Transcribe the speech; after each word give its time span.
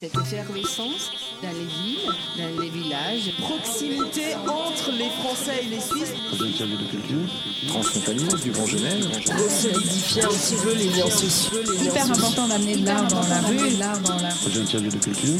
Cette 0.00 0.14
effervescence 0.14 1.10
dans 1.42 1.48
les 1.48 1.66
villes, 1.66 1.98
dans 2.38 2.62
les 2.62 2.70
villages, 2.70 3.32
proximité 3.40 4.32
entre 4.46 4.92
les 4.92 5.10
Français 5.10 5.60
et 5.60 5.68
les 5.70 5.80
Suisses. 5.80 6.14
de 6.38 6.88
culture, 6.88 7.66
transfrontalier, 7.66 8.28
du 8.44 8.52
Grand 8.52 8.66
Genève. 8.66 9.08
Solidifier 9.48 10.22
un 10.22 10.28
petit 10.28 10.54
peu 10.62 10.72
les 10.72 10.84
liens 10.84 11.10
sociaux, 11.10 11.58
les 11.66 11.86
Hyper 11.88 12.12
important 12.12 12.46
d'amener 12.46 12.76
de 12.76 12.86
l'art 12.86 13.08
dans 13.08 13.26
la 13.26 13.40
rue, 13.40 13.76
l'art 13.76 14.00
dans 14.02 14.22
la 14.22 14.28
Projet 14.28 14.60
interview 14.60 14.88
de 14.92 14.98
culture. 14.98 15.34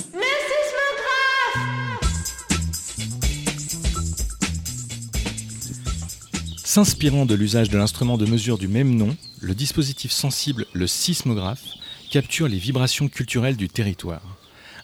S'inspirant 6.65 7.27
de 7.27 7.37
l'usage 7.37 7.69
de 7.69 7.79
l'instrument 7.79 8.19
de 8.19 8.27
mesure 8.27 8.59
du 8.59 8.67
même 8.67 8.93
nom, 8.97 9.17
le 9.41 9.55
dispositif 9.55 10.11
sensible, 10.11 10.67
le 10.73 10.89
sismographe, 10.89 11.63
capture 12.11 12.49
les 12.49 12.59
vibrations 12.59 13.07
culturelles 13.07 13.57
du 13.57 13.69
territoire. 13.69 14.23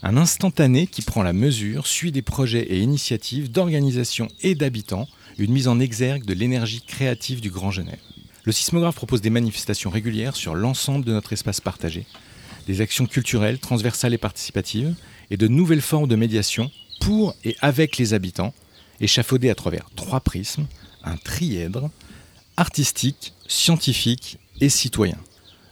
Un 0.07 0.18
instantané 0.18 0.86
qui 0.86 1.00
prend 1.00 1.23
la 1.23 1.32
mesure 1.32 1.87
suit 1.87 2.12
des 2.12 2.20
projets 2.20 2.60
et 2.60 2.78
initiatives 2.78 3.51
d'organisations 3.51 4.28
et 4.42 4.55
d'habitants, 4.55 5.09
une 5.38 5.51
mise 5.51 5.66
en 5.66 5.80
exergue 5.80 6.27
de 6.27 6.34
l'énergie 6.34 6.83
créative 6.83 7.41
du 7.41 7.48
Grand 7.48 7.70
Genève. 7.70 7.98
Le 8.45 8.52
sismographe 8.52 8.97
propose 8.97 9.23
des 9.23 9.30
manifestations 9.30 9.88
régulières 9.88 10.37
sur 10.37 10.55
l'ensemble 10.55 11.06
de 11.06 11.12
notre 11.12 11.33
espace 11.33 11.62
partagé, 11.62 12.05
des 12.66 12.83
actions 12.83 13.06
culturelles 13.06 13.59
transversales 13.59 14.12
et 14.12 14.19
participatives, 14.19 14.95
et 15.30 15.38
de 15.38 15.48
nouvelles 15.48 15.80
formes 15.80 16.06
de 16.06 16.16
médiation 16.16 16.70
pour 17.00 17.34
et 17.42 17.56
avec 17.62 17.97
les 17.97 18.12
habitants, 18.12 18.52
échafaudées 19.00 19.48
à 19.48 19.55
travers 19.55 19.89
trois 19.97 20.20
prismes, 20.20 20.66
un 21.02 21.16
trièdre 21.16 21.89
artistique, 22.59 23.33
scientifique 23.47 24.36
et 24.61 24.69
citoyen. 24.69 25.16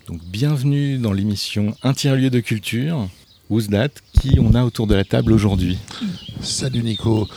Donc 0.06 0.24
bienvenue 0.24 0.96
dans 0.96 1.12
l'émission 1.12 1.76
Un 1.82 1.92
tiers-lieu 1.92 2.30
de 2.30 2.40
culture. 2.40 3.10
Ouzdat, 3.52 3.88
qui 4.14 4.38
on 4.40 4.54
a 4.54 4.64
autour 4.64 4.86
de 4.86 4.94
la 4.94 5.04
table 5.04 5.30
aujourd'hui 5.32 5.76
Salut 6.40 6.82
Nico. 6.82 7.28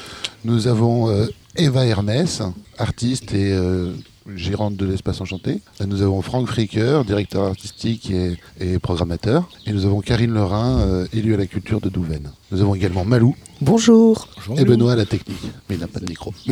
Nous 0.46 0.68
avons 0.68 1.10
euh, 1.10 1.28
Eva 1.58 1.86
Ernest, 1.86 2.42
artiste 2.78 3.34
et 3.34 3.52
euh, 3.52 3.92
gérante 4.34 4.78
de 4.78 4.86
l'Espace 4.86 5.20
Enchanté. 5.20 5.60
Euh, 5.82 5.86
Nous 5.86 6.02
avons 6.02 6.22
Franck 6.22 6.48
Fricker, 6.48 7.04
directeur 7.06 7.44
artistique 7.44 8.10
et, 8.12 8.38
et 8.62 8.80
programmateur. 8.80 9.50
Et 9.66 9.74
nous 9.74 9.86
avons 9.86 10.00
Karine 10.00 10.34
Lerin, 10.34 10.80
euh, 10.80 11.08
élue 11.12 11.34
à 11.34 11.38
la 11.38 11.48
culture 11.48 11.82
de 11.82 11.90
Douvaine. 11.90 12.32
Nous 12.50 12.62
avons 12.62 12.76
également 12.76 13.04
Malou 13.04 13.36
Bonjour. 13.60 14.30
Bonjour, 14.38 14.60
et. 14.60 14.64
Benoît 14.64 14.94
à 14.94 14.96
la 14.96 15.06
technique. 15.06 15.38
Mais 15.70 15.76
il 15.76 15.82
n'a 15.82 15.88
pas 15.88 16.00
de 16.00 16.08
micro. 16.08 16.34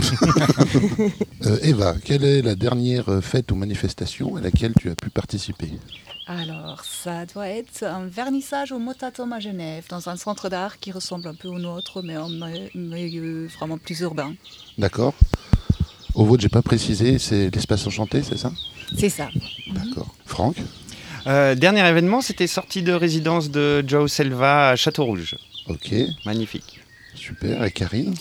Euh, 1.46 1.58
Eva, 1.62 1.96
quelle 2.06 2.24
est 2.24 2.42
la 2.42 2.56
dernière 2.56 3.20
fête 3.22 3.52
ou 3.52 3.56
manifestation 3.56 4.38
à 4.38 4.42
laquelle 4.42 4.74
tu 4.80 4.90
as 4.90 4.96
pu 4.96 5.10
participer? 5.10 5.72
Alors, 6.26 6.84
ça 6.86 7.26
doit 7.26 7.50
être 7.50 7.84
un 7.84 8.06
vernissage 8.06 8.72
au 8.72 8.80
Motatom 8.80 9.34
à 9.34 9.40
Genève, 9.42 9.84
dans 9.90 10.08
un 10.08 10.16
centre 10.16 10.48
d'art 10.48 10.80
qui 10.80 10.92
ressemble 10.92 11.28
un 11.28 11.34
peu 11.36 11.50
au 11.50 11.60
nôtre, 11.60 12.02
mais 12.02 12.16
en 12.16 12.30
mi- 12.30 12.70
milieu 12.76 13.48
vraiment 13.48 13.78
plus 13.78 14.00
urbain. 14.00 14.34
D'accord 14.78 15.14
Au 16.16 16.24
vôtre, 16.24 16.42
j'ai 16.42 16.50
pas 16.50 16.62
précisé, 16.62 17.20
c'est 17.20 17.54
l'Espace 17.54 17.86
Enchanté, 17.88 18.24
c'est 18.24 18.38
ça? 18.38 18.54
C'est 18.98 19.10
ça. 19.10 19.28
D'accord. 19.74 20.16
Franck? 20.26 20.56
Euh, 21.28 21.56
dernier 21.56 21.86
événement, 21.88 22.22
c'était 22.22 22.48
sortie 22.48 22.84
de 22.84 22.94
résidence 22.94 23.50
de 23.52 23.84
Joe 23.86 24.10
Selva 24.10 24.70
à 24.70 24.76
Château-Rouge. 24.78 25.36
Ok, 25.68 25.94
Magnifique. 26.26 26.80
super. 27.16 27.64
Et 27.66 27.72
Karine? 27.72 28.14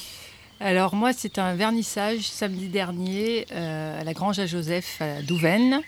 Alors 0.60 0.94
moi, 0.94 1.12
c'est 1.12 1.38
un 1.38 1.54
vernissage 1.56 2.20
samedi 2.22 2.68
dernier 2.68 3.46
euh, 3.50 4.00
à 4.00 4.04
la 4.04 4.12
Grange 4.12 4.38
à 4.38 4.46
Joseph 4.46 4.98
à 5.00 5.20
Douvaine 5.22 5.80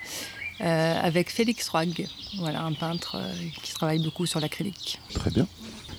euh, 0.60 1.00
avec 1.02 1.30
Félix 1.30 1.68
Roig, 1.68 2.06
voilà, 2.38 2.62
un 2.62 2.72
peintre 2.72 3.16
euh, 3.16 3.32
qui 3.62 3.72
travaille 3.72 4.02
beaucoup 4.02 4.26
sur 4.26 4.40
l'acrylique. 4.40 5.00
Très 5.12 5.30
bien. 5.30 5.46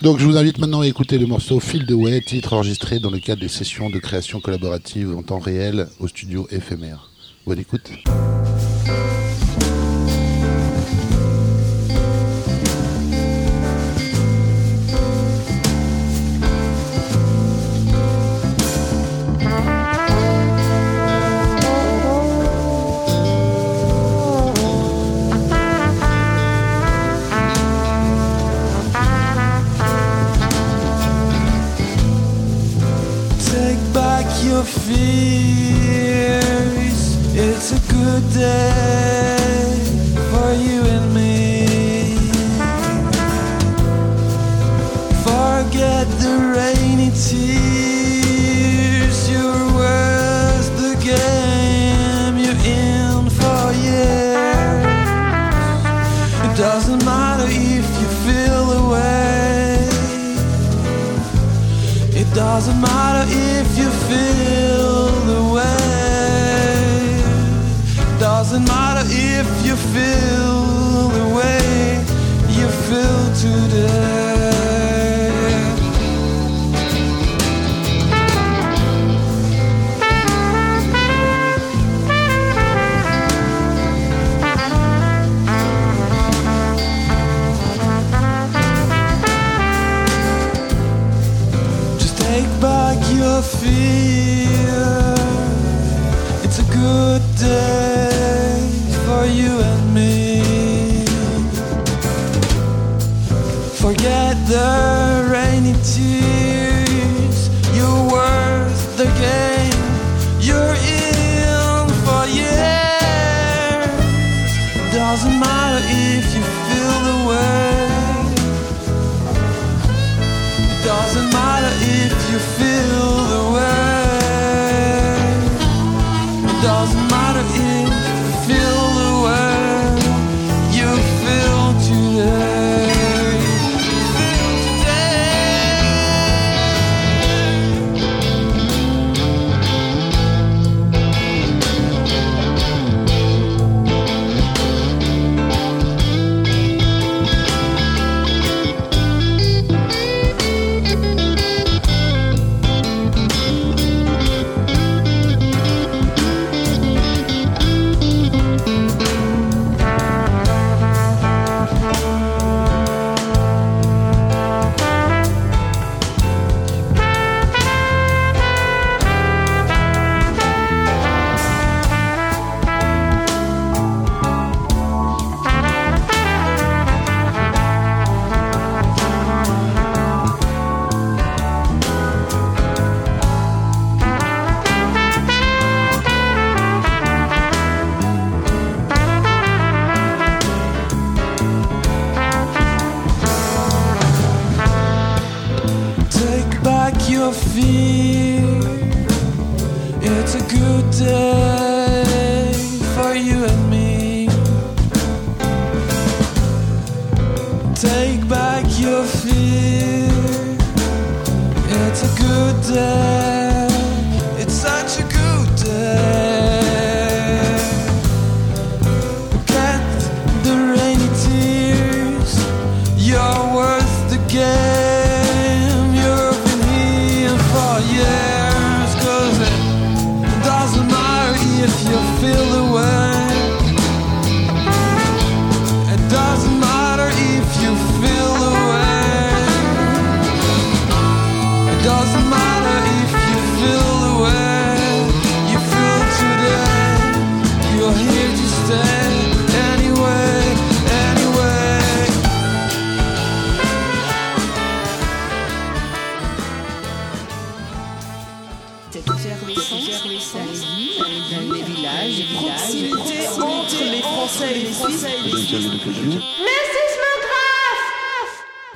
Donc 0.01 0.19
je 0.19 0.25
vous 0.25 0.37
invite 0.37 0.57
maintenant 0.57 0.81
à 0.81 0.87
écouter 0.87 1.17
le 1.17 1.25
morceau 1.25 1.59
Fil 1.59 1.85
de 1.85 1.93
Way, 1.93 2.21
titre 2.21 2.53
enregistré 2.53 2.99
dans 2.99 3.11
le 3.11 3.19
cadre 3.19 3.41
des 3.41 3.47
sessions 3.47 3.89
de 3.89 3.99
création 3.99 4.41
collaborative 4.41 5.15
en 5.15 5.23
temps 5.23 5.39
réel 5.39 5.87
au 5.99 6.07
studio 6.07 6.47
éphémère. 6.51 7.11
Bonne 7.45 7.59
écoute. 7.59 7.89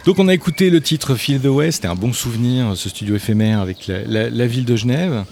Donc 0.10 0.18
on 0.18 0.28
a 0.28 0.34
écouté 0.34 0.72
le 0.72 0.82
titre 0.82 1.14
Feel 1.14 1.40
the 1.40 1.46
West, 1.46 1.76
c'était 1.76 1.88
un 1.88 1.94
bon 1.94 2.14
souvenir, 2.14 2.76
ce 2.76 2.90
studio 2.90 3.16
éphémère 3.16 3.60
avec 3.60 3.86
la, 3.86 4.48
ville 4.48 4.66
de 4.66 4.76
Genève. 4.76 5.24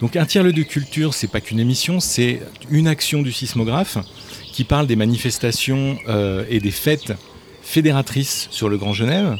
Donc 0.00 0.16
un 0.16 0.26
tiers-lieu 0.26 0.52
de 0.52 0.64
culture, 0.64 1.14
c'est 1.14 1.28
pas 1.28 1.40
qu'une 1.40 1.60
émission, 1.60 2.00
c'est 2.00 2.42
une 2.68 2.88
action 2.88 3.22
du 3.22 3.30
sismographe 3.30 3.98
qui 4.52 4.64
parle 4.64 4.88
des 4.88 4.96
manifestations 4.96 5.96
euh, 6.08 6.44
et 6.50 6.58
des 6.58 6.72
fêtes 6.72 7.12
fédératrices 7.62 8.48
sur 8.50 8.68
le 8.68 8.78
Grand 8.78 8.94
Genève. 8.94 9.36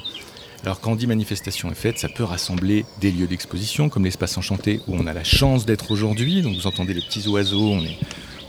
Alors 0.62 0.78
quand 0.78 0.92
on 0.92 0.94
dit 0.94 1.08
manifestation 1.08 1.68
et 1.68 1.74
fête, 1.74 1.98
ça 1.98 2.08
peut 2.08 2.22
rassembler 2.22 2.84
des 3.00 3.10
lieux 3.10 3.26
d'exposition 3.26 3.88
comme 3.88 4.04
l'espace 4.04 4.38
enchanté 4.38 4.82
où 4.86 4.94
on 4.94 5.08
a 5.08 5.12
la 5.12 5.24
chance 5.24 5.66
d'être 5.66 5.90
aujourd'hui. 5.90 6.42
Donc 6.42 6.54
vous 6.54 6.68
entendez 6.68 6.94
les 6.94 7.02
petits 7.02 7.26
oiseaux, 7.26 7.72
on 7.72 7.82
est, 7.82 7.98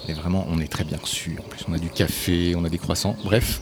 est 0.09 0.13
vraiment, 0.13 0.47
on 0.49 0.59
est 0.59 0.67
très 0.67 0.83
bien 0.83 0.97
reçus. 0.97 1.37
En 1.39 1.47
plus, 1.47 1.61
on 1.67 1.73
a 1.73 1.77
du 1.77 1.89
café, 1.89 2.55
on 2.55 2.63
a 2.63 2.69
des 2.69 2.77
croissants. 2.77 3.15
Bref, 3.23 3.59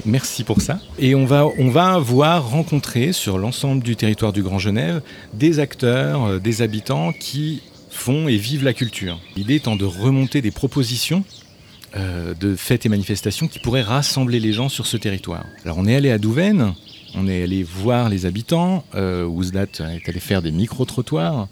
merci 0.06 0.44
pour 0.44 0.60
ça. 0.60 0.80
Et 0.98 1.14
on 1.14 1.24
va, 1.24 1.46
on 1.58 1.70
voir 2.00 2.48
rencontrer 2.48 3.12
sur 3.12 3.38
l'ensemble 3.38 3.82
du 3.82 3.96
territoire 3.96 4.32
du 4.32 4.42
Grand 4.42 4.58
Genève 4.58 5.02
des 5.32 5.58
acteurs, 5.58 6.24
euh, 6.24 6.38
des 6.38 6.62
habitants 6.62 7.12
qui 7.12 7.62
font 7.90 8.28
et 8.28 8.36
vivent 8.36 8.64
la 8.64 8.74
culture. 8.74 9.20
L'idée 9.36 9.56
étant 9.56 9.76
de 9.76 9.84
remonter 9.84 10.42
des 10.42 10.50
propositions 10.50 11.24
euh, 11.96 12.34
de 12.34 12.56
fêtes 12.56 12.86
et 12.86 12.88
manifestations 12.88 13.46
qui 13.46 13.60
pourraient 13.60 13.82
rassembler 13.82 14.40
les 14.40 14.52
gens 14.52 14.68
sur 14.68 14.86
ce 14.86 14.96
territoire. 14.96 15.44
Alors 15.64 15.78
on 15.78 15.86
est 15.86 15.94
allé 15.94 16.10
à 16.10 16.18
Douvaine, 16.18 16.74
on 17.16 17.28
est 17.28 17.42
allé 17.42 17.62
voir 17.62 18.08
les 18.08 18.26
habitants, 18.26 18.84
euh, 18.94 19.24
Ouzdat 19.24 19.66
est 19.80 20.08
allé 20.08 20.20
faire 20.20 20.42
des 20.42 20.50
micro-trottoirs 20.52 21.48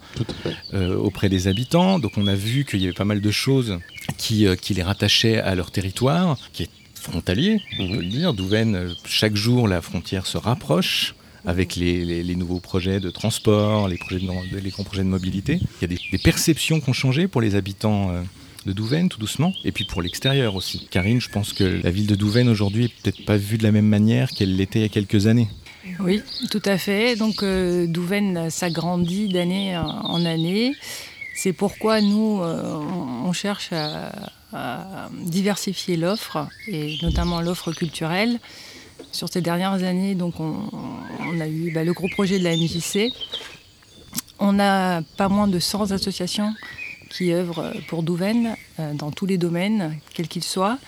euh, 0.73 0.95
auprès 0.95 1.29
des 1.29 1.47
habitants. 1.47 1.99
Donc 1.99 2.13
on 2.17 2.27
a 2.27 2.35
vu 2.35 2.65
qu'il 2.65 2.81
y 2.81 2.85
avait 2.85 2.93
pas 2.93 3.05
mal 3.05 3.21
de 3.21 3.31
choses 3.31 3.79
qui, 4.17 4.45
euh, 4.45 4.55
qui 4.55 4.73
les 4.73 4.83
rattachaient 4.83 5.37
à 5.39 5.55
leur 5.55 5.71
territoire, 5.71 6.37
qui 6.53 6.63
est 6.63 6.69
frontalier, 6.95 7.61
on 7.79 7.87
peut 7.87 7.97
le 8.01 8.05
dire. 8.07 8.33
Douvaine, 8.33 8.75
euh, 8.75 8.93
chaque 9.05 9.35
jour, 9.35 9.67
la 9.67 9.81
frontière 9.81 10.25
se 10.25 10.37
rapproche 10.37 11.15
avec 11.45 11.75
les, 11.75 12.05
les- 12.05 12.23
les 12.23 12.35
nouveaux 12.35 12.59
projets 12.61 12.99
de 13.01 13.09
transport, 13.09 13.87
les, 13.89 13.97
projets 13.97 14.19
de, 14.19 14.57
les 14.57 14.69
grands 14.69 14.83
projets 14.85 15.03
de 15.03 15.09
mobilité. 15.09 15.59
Il 15.61 15.81
y 15.81 15.85
a 15.85 15.87
des, 15.87 15.99
des 16.11 16.17
perceptions 16.17 16.79
qui 16.79 16.89
ont 16.89 16.93
changé 16.93 17.27
pour 17.27 17.41
les 17.41 17.55
habitants 17.55 18.11
de 18.65 18.73
Douvaine, 18.73 19.09
tout 19.09 19.19
doucement, 19.19 19.53
et 19.63 19.71
puis 19.71 19.85
pour 19.85 20.01
l'extérieur 20.01 20.55
aussi. 20.55 20.87
Karine, 20.89 21.21
je 21.21 21.29
pense 21.29 21.53
que 21.53 21.63
la 21.63 21.91
ville 21.91 22.07
de 22.07 22.15
Douvaine 22.15 22.49
aujourd'hui 22.49 22.85
est 22.85 23.01
peut-être 23.01 23.25
pas 23.25 23.37
vue 23.37 23.57
de 23.57 23.63
la 23.63 23.71
même 23.71 23.87
manière 23.87 24.29
qu'elle 24.31 24.55
l'était 24.55 24.79
il 24.79 24.81
y 24.83 24.85
a 24.85 24.89
quelques 24.89 25.27
années. 25.27 25.47
Oui, 25.99 26.21
tout 26.49 26.61
à 26.65 26.77
fait. 26.77 27.15
Donc 27.15 27.43
euh, 27.43 27.87
Douvaine 27.87 28.49
s'agrandit 28.49 29.29
d'année 29.29 29.77
en 29.77 30.25
année. 30.25 30.73
C'est 31.35 31.53
pourquoi 31.53 31.99
nous, 32.01 32.41
euh, 32.41 32.77
on 33.25 33.33
cherche 33.33 33.71
à, 33.73 34.11
diversifier 35.25 35.97
l'offre, 35.97 36.47
et 36.67 36.99
notamment 37.01 37.41
l'offre 37.41 37.71
culturelle. 37.71 38.39
Sur 39.11 39.27
ces 39.27 39.41
dernières 39.41 39.83
années, 39.83 40.13
donc 40.13 40.39
on, 40.39 40.55
on 41.19 41.39
a 41.39 41.47
eu 41.47 41.71
bah, 41.73 41.83
le 41.83 41.91
gros 41.93 42.07
projet 42.07 42.37
de 42.37 42.43
la 42.43 42.55
MJC. 42.55 43.11
On 44.39 44.59
a 44.59 45.01
pas 45.17 45.27
moins 45.27 45.47
de 45.47 45.57
100 45.57 45.91
associations 45.91 46.53
qui 47.15 47.31
œuvrent 47.31 47.71
pour 47.87 48.03
Douvaine 48.03 48.55
euh, 48.79 48.93
dans 48.93 49.11
tous 49.11 49.25
les 49.25 49.37
domaines, 49.37 49.97
quels 50.13 50.27
qu'ils 50.27 50.43
soient. 50.43 50.79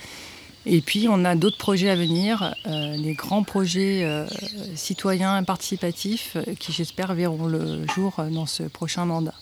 Et 0.66 0.80
puis 0.80 1.06
on 1.08 1.24
a 1.24 1.36
d'autres 1.36 1.58
projets 1.58 1.90
à 1.90 1.96
venir, 1.96 2.54
euh, 2.66 2.96
les 2.96 3.14
grands 3.14 3.44
projets 3.44 4.02
euh, 4.02 4.26
citoyens 4.74 5.42
participatifs 5.44 6.36
euh, 6.36 6.54
qui 6.58 6.72
j'espère 6.72 7.14
verront 7.14 7.46
le 7.46 7.86
jour 7.94 8.14
euh, 8.18 8.28
dans 8.30 8.46
ce 8.46 8.64
prochain 8.64 9.04
mandat. 9.04 9.34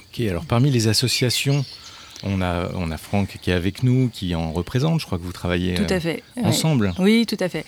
Ok, 0.00 0.20
alors 0.20 0.44
parmi 0.44 0.70
les 0.70 0.88
associations, 0.88 1.64
on 2.24 2.40
a, 2.42 2.68
on 2.74 2.90
a 2.90 2.96
Franck 2.96 3.38
qui 3.40 3.50
est 3.50 3.54
avec 3.54 3.82
nous, 3.82 4.08
qui 4.12 4.34
en 4.34 4.52
représente. 4.52 5.00
Je 5.00 5.06
crois 5.06 5.18
que 5.18 5.22
vous 5.22 5.32
travaillez 5.32 5.74
Tout 5.74 5.82
euh, 5.90 5.96
à 5.96 6.00
fait. 6.00 6.22
ouais. 6.36 6.44
ensemble. 6.44 6.92
Oui, 6.98 7.24
tout 7.26 7.36
à 7.40 7.48
fait. 7.48 7.64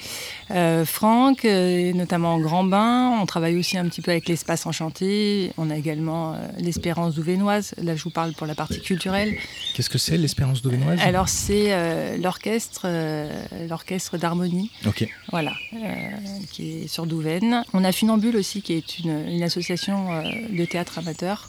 Euh, 0.50 0.84
Franck, 0.84 1.44
euh, 1.44 1.92
notamment 1.92 2.34
en 2.34 2.38
Grand 2.40 2.64
Bain, 2.64 3.18
on 3.20 3.26
travaille 3.26 3.56
aussi 3.56 3.78
un 3.78 3.86
petit 3.88 4.02
peu 4.02 4.10
avec 4.10 4.28
l'Espace 4.28 4.66
Enchanté. 4.66 5.52
On 5.56 5.70
a 5.70 5.76
également 5.76 6.34
euh, 6.34 6.36
l'Espérance 6.58 7.14
douvénoise. 7.14 7.74
Là, 7.82 7.96
je 7.96 8.02
vous 8.04 8.10
parle 8.10 8.32
pour 8.32 8.46
la 8.46 8.54
partie 8.54 8.80
culturelle. 8.80 9.34
Qu'est-ce 9.74 9.90
que 9.90 9.98
c'est 9.98 10.16
l'espérance 10.18 10.62
dauvénoise 10.62 11.00
Alors, 11.02 11.28
c'est 11.28 11.72
euh, 11.72 12.16
l'orchestre, 12.18 12.82
euh, 12.84 13.30
l'orchestre 13.68 14.18
d'harmonie. 14.18 14.70
Ok. 14.86 15.06
Voilà, 15.30 15.52
euh, 15.74 15.78
qui 16.52 16.82
est 16.82 16.86
sur 16.88 17.06
Douvaine. 17.06 17.64
On 17.72 17.84
a 17.84 17.92
Funambule 17.92 18.36
aussi, 18.36 18.62
qui 18.62 18.74
est 18.74 18.98
une, 18.98 19.28
une 19.28 19.42
association 19.42 20.12
euh, 20.12 20.22
de 20.50 20.64
théâtre 20.64 20.98
amateur, 20.98 21.48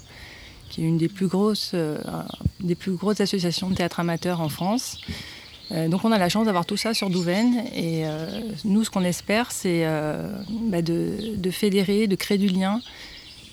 qui 0.74 0.82
est 0.82 0.88
une 0.88 0.98
des 0.98 1.08
plus 1.08 1.28
grosses, 1.28 1.72
euh, 1.76 2.00
des 2.60 2.74
plus 2.74 2.94
grosses 2.94 3.22
associations 3.22 3.70
de 3.70 3.76
théâtre 3.76 4.00
amateur 4.00 4.42
en 4.42 4.50
France. 4.50 4.98
Euh, 5.72 5.88
donc 5.88 6.04
on 6.04 6.12
a 6.12 6.18
la 6.18 6.30
chance 6.30 6.48
d'avoir 6.48 6.66
tout 6.66 6.78
ça 6.78 6.96
sur 6.96 7.12
Douvaine 7.12 7.64
et 7.76 8.08
euh, 8.08 8.42
nous 8.66 8.84
ce 8.84 8.90
qu'on 8.90 9.04
espère 9.04 9.52
c'est 9.52 9.86
bah, 10.50 10.82
de, 10.82 11.36
de 11.38 11.52
fédérer, 11.52 12.08
de 12.08 12.16
créer 12.16 12.40
du 12.40 12.48
lien 12.48 12.82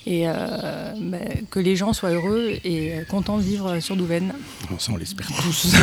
et 0.06 0.24
bah, 0.24 1.18
que 1.50 1.60
les 1.60 1.76
gens 1.76 1.92
soient 1.92 2.08
heureux 2.10 2.58
et 2.64 2.92
contents 3.10 3.36
de 3.36 3.42
vivre 3.42 3.80
sur 3.80 3.96
Douvaine. 3.96 4.32
Ça, 4.78 4.92
on 4.92 4.96
l'espère 4.96 5.28
tous. 5.42 5.76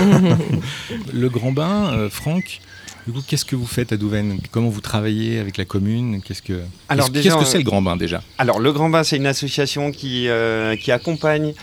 le 1.13 1.29
grand 1.29 1.51
bain, 1.51 2.09
Franck, 2.09 2.61
du 3.07 3.13
coup, 3.13 3.21
qu'est-ce 3.25 3.45
que 3.45 3.55
vous 3.55 3.65
faites 3.65 3.93
à 3.93 3.97
Douvaine? 3.97 4.37
Comment 4.51 4.67
vous 4.67 4.81
travaillez 4.81 5.39
avec 5.39 5.55
la 5.55 5.63
commune? 5.63 6.21
Qu'est-ce 6.21 6.41
que 6.41 6.61
Alors, 6.89 7.09
qu'est-ce- 7.09 7.35
que 7.37 7.45
c'est 7.45 7.57
le 7.57 7.63
grand 7.63 7.81
bain 7.81 7.95
déjà? 7.95 8.21
Alors, 8.37 8.59
le 8.59 8.73
Grand 8.73 8.89
Bain, 8.89 9.03
c'est 9.03 9.15
une 9.15 9.25
association 9.27 9.91
qui, 9.93 10.27
euh, 10.27 10.75
qui 10.75 10.91
accompagne 10.91 11.53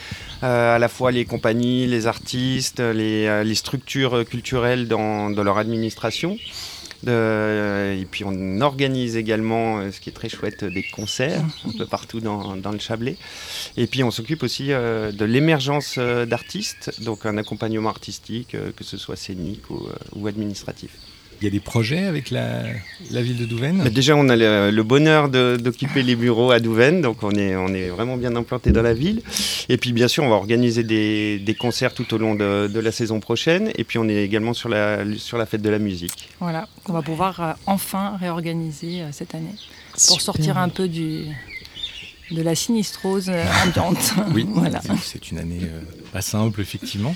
euh, 0.42 0.76
à 0.76 0.78
la 0.78 0.88
fois 0.88 1.12
les 1.12 1.26
compagnies, 1.26 1.86
les 1.86 2.06
artistes, 2.06 2.80
les, 2.80 3.26
euh, 3.26 3.44
les 3.44 3.54
structures 3.54 4.24
culturelles 4.26 4.88
dans, 4.88 5.28
dans 5.28 5.42
leur 5.42 5.58
administration. 5.58 6.38
Euh, 7.06 8.00
et 8.00 8.06
puis, 8.06 8.24
on 8.24 8.62
organise 8.62 9.16
également, 9.18 9.78
euh, 9.80 9.92
ce 9.92 10.00
qui 10.00 10.08
est 10.08 10.14
très 10.14 10.30
chouette, 10.30 10.64
des 10.64 10.82
concerts 10.82 11.44
un 11.66 11.76
peu 11.76 11.84
partout 11.84 12.20
dans, 12.20 12.56
dans 12.56 12.72
le 12.72 12.78
Chablais. 12.78 13.16
Et 13.76 13.86
puis, 13.86 14.02
on 14.02 14.10
s'occupe 14.10 14.42
aussi 14.42 14.72
euh, 14.72 15.12
de 15.12 15.26
l'émergence 15.26 15.98
d'artistes, 15.98 17.02
donc 17.02 17.26
un 17.26 17.36
accompagnement 17.36 17.90
artistique, 17.90 18.56
que 18.76 18.84
ce 18.84 18.96
soit 18.96 19.16
scénique 19.16 19.68
ou, 19.68 19.86
ou 20.14 20.26
administratif. 20.26 20.92
Il 21.40 21.44
y 21.44 21.48
a 21.48 21.50
des 21.50 21.60
projets 21.60 22.04
avec 22.04 22.30
la, 22.30 22.62
la 23.10 23.22
ville 23.22 23.36
de 23.36 23.44
Douvaine 23.44 23.80
Mais 23.84 23.90
déjà, 23.90 24.16
on 24.16 24.28
a 24.28 24.36
le, 24.36 24.70
le 24.70 24.82
bonheur 24.82 25.28
d'occuper 25.28 26.02
les 26.02 26.16
bureaux 26.16 26.50
à 26.52 26.60
Douvaine, 26.60 27.02
donc 27.02 27.22
on 27.22 27.32
est, 27.32 27.54
on 27.56 27.68
est 27.68 27.88
vraiment 27.88 28.16
bien 28.16 28.34
implanté 28.36 28.70
dans 28.70 28.82
la 28.82 28.94
ville. 28.94 29.20
Et 29.68 29.76
puis, 29.76 29.92
bien 29.92 30.08
sûr, 30.08 30.22
on 30.24 30.28
va 30.30 30.36
organiser 30.36 30.84
des, 30.84 31.38
des 31.38 31.54
concerts 31.54 31.92
tout 31.94 32.12
au 32.14 32.18
long 32.18 32.34
de, 32.34 32.68
de 32.72 32.80
la 32.80 32.92
saison 32.92 33.20
prochaine. 33.20 33.70
Et 33.76 33.84
puis, 33.84 33.98
on 33.98 34.08
est 34.08 34.24
également 34.24 34.54
sur 34.54 34.68
la, 34.68 35.00
sur 35.18 35.36
la 35.38 35.46
fête 35.46 35.62
de 35.62 35.70
la 35.70 35.78
musique. 35.78 36.28
Voilà, 36.40 36.68
qu'on 36.84 36.92
va 36.92 37.02
pouvoir 37.02 37.40
euh, 37.40 37.52
enfin 37.66 38.16
réorganiser 38.18 39.02
euh, 39.02 39.08
cette 39.12 39.34
année 39.34 39.54
pour 40.08 40.20
sortir 40.20 40.56
un 40.58 40.68
peu 40.68 40.88
du, 40.88 41.24
de 42.30 42.42
la 42.42 42.54
sinistrose 42.54 43.28
euh, 43.28 43.44
ambiante. 43.66 44.14
Oui, 44.34 44.46
voilà. 44.54 44.80
c'est- 44.80 44.92
c'est 45.02 45.30
une 45.30 45.38
année 45.38 45.60
euh, 45.62 45.80
pas 46.12 46.22
simple, 46.22 46.60
effectivement. 46.60 47.14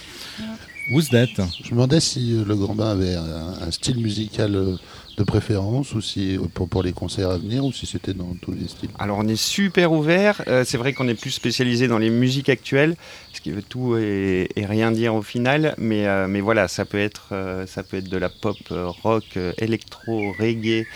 Ouzdat, 0.90 1.26
Je 1.36 1.64
me 1.66 1.70
demandais 1.70 2.00
si 2.00 2.32
euh, 2.32 2.44
le 2.46 2.56
Grand 2.56 2.74
Bain 2.74 2.90
avait 2.90 3.14
un, 3.14 3.52
un 3.66 3.70
style 3.70 3.98
musical 3.98 4.54
euh, 4.54 4.76
de 5.18 5.24
préférence 5.24 5.94
ou 5.94 6.00
si 6.00 6.38
pour, 6.54 6.68
pour 6.68 6.82
les 6.82 6.92
concerts 6.92 7.30
à 7.30 7.38
venir 7.38 7.64
ou 7.64 7.72
si 7.72 7.86
c'était 7.86 8.14
dans 8.14 8.34
tous 8.40 8.52
les 8.52 8.68
styles? 8.68 8.88
Alors 8.98 9.18
on 9.18 9.28
est 9.28 9.36
super 9.36 9.92
ouvert. 9.92 10.42
Euh, 10.48 10.64
c'est 10.66 10.78
vrai 10.78 10.92
qu'on 10.94 11.08
est 11.08 11.14
plus 11.20 11.30
spécialisé 11.32 11.88
dans 11.88 11.98
les 11.98 12.10
musiques 12.10 12.48
actuelles, 12.48 12.96
ce 13.34 13.40
qui 13.40 13.50
veut 13.50 13.62
tout 13.62 13.96
et, 13.96 14.48
et 14.56 14.64
rien 14.66 14.90
dire 14.92 15.14
au 15.14 15.22
final. 15.22 15.74
Mais, 15.78 16.06
euh, 16.06 16.26
mais 16.28 16.40
voilà, 16.40 16.68
ça 16.68 16.84
peut 16.84 16.98
être 16.98 17.28
euh, 17.32 17.66
ça 17.66 17.82
peut 17.82 17.96
être 17.98 18.08
de 18.08 18.16
la 18.16 18.28
pop, 18.28 18.56
euh, 18.70 18.86
rock, 18.88 19.24
euh, 19.36 19.52
électro, 19.58 20.32
reggae. 20.38 20.86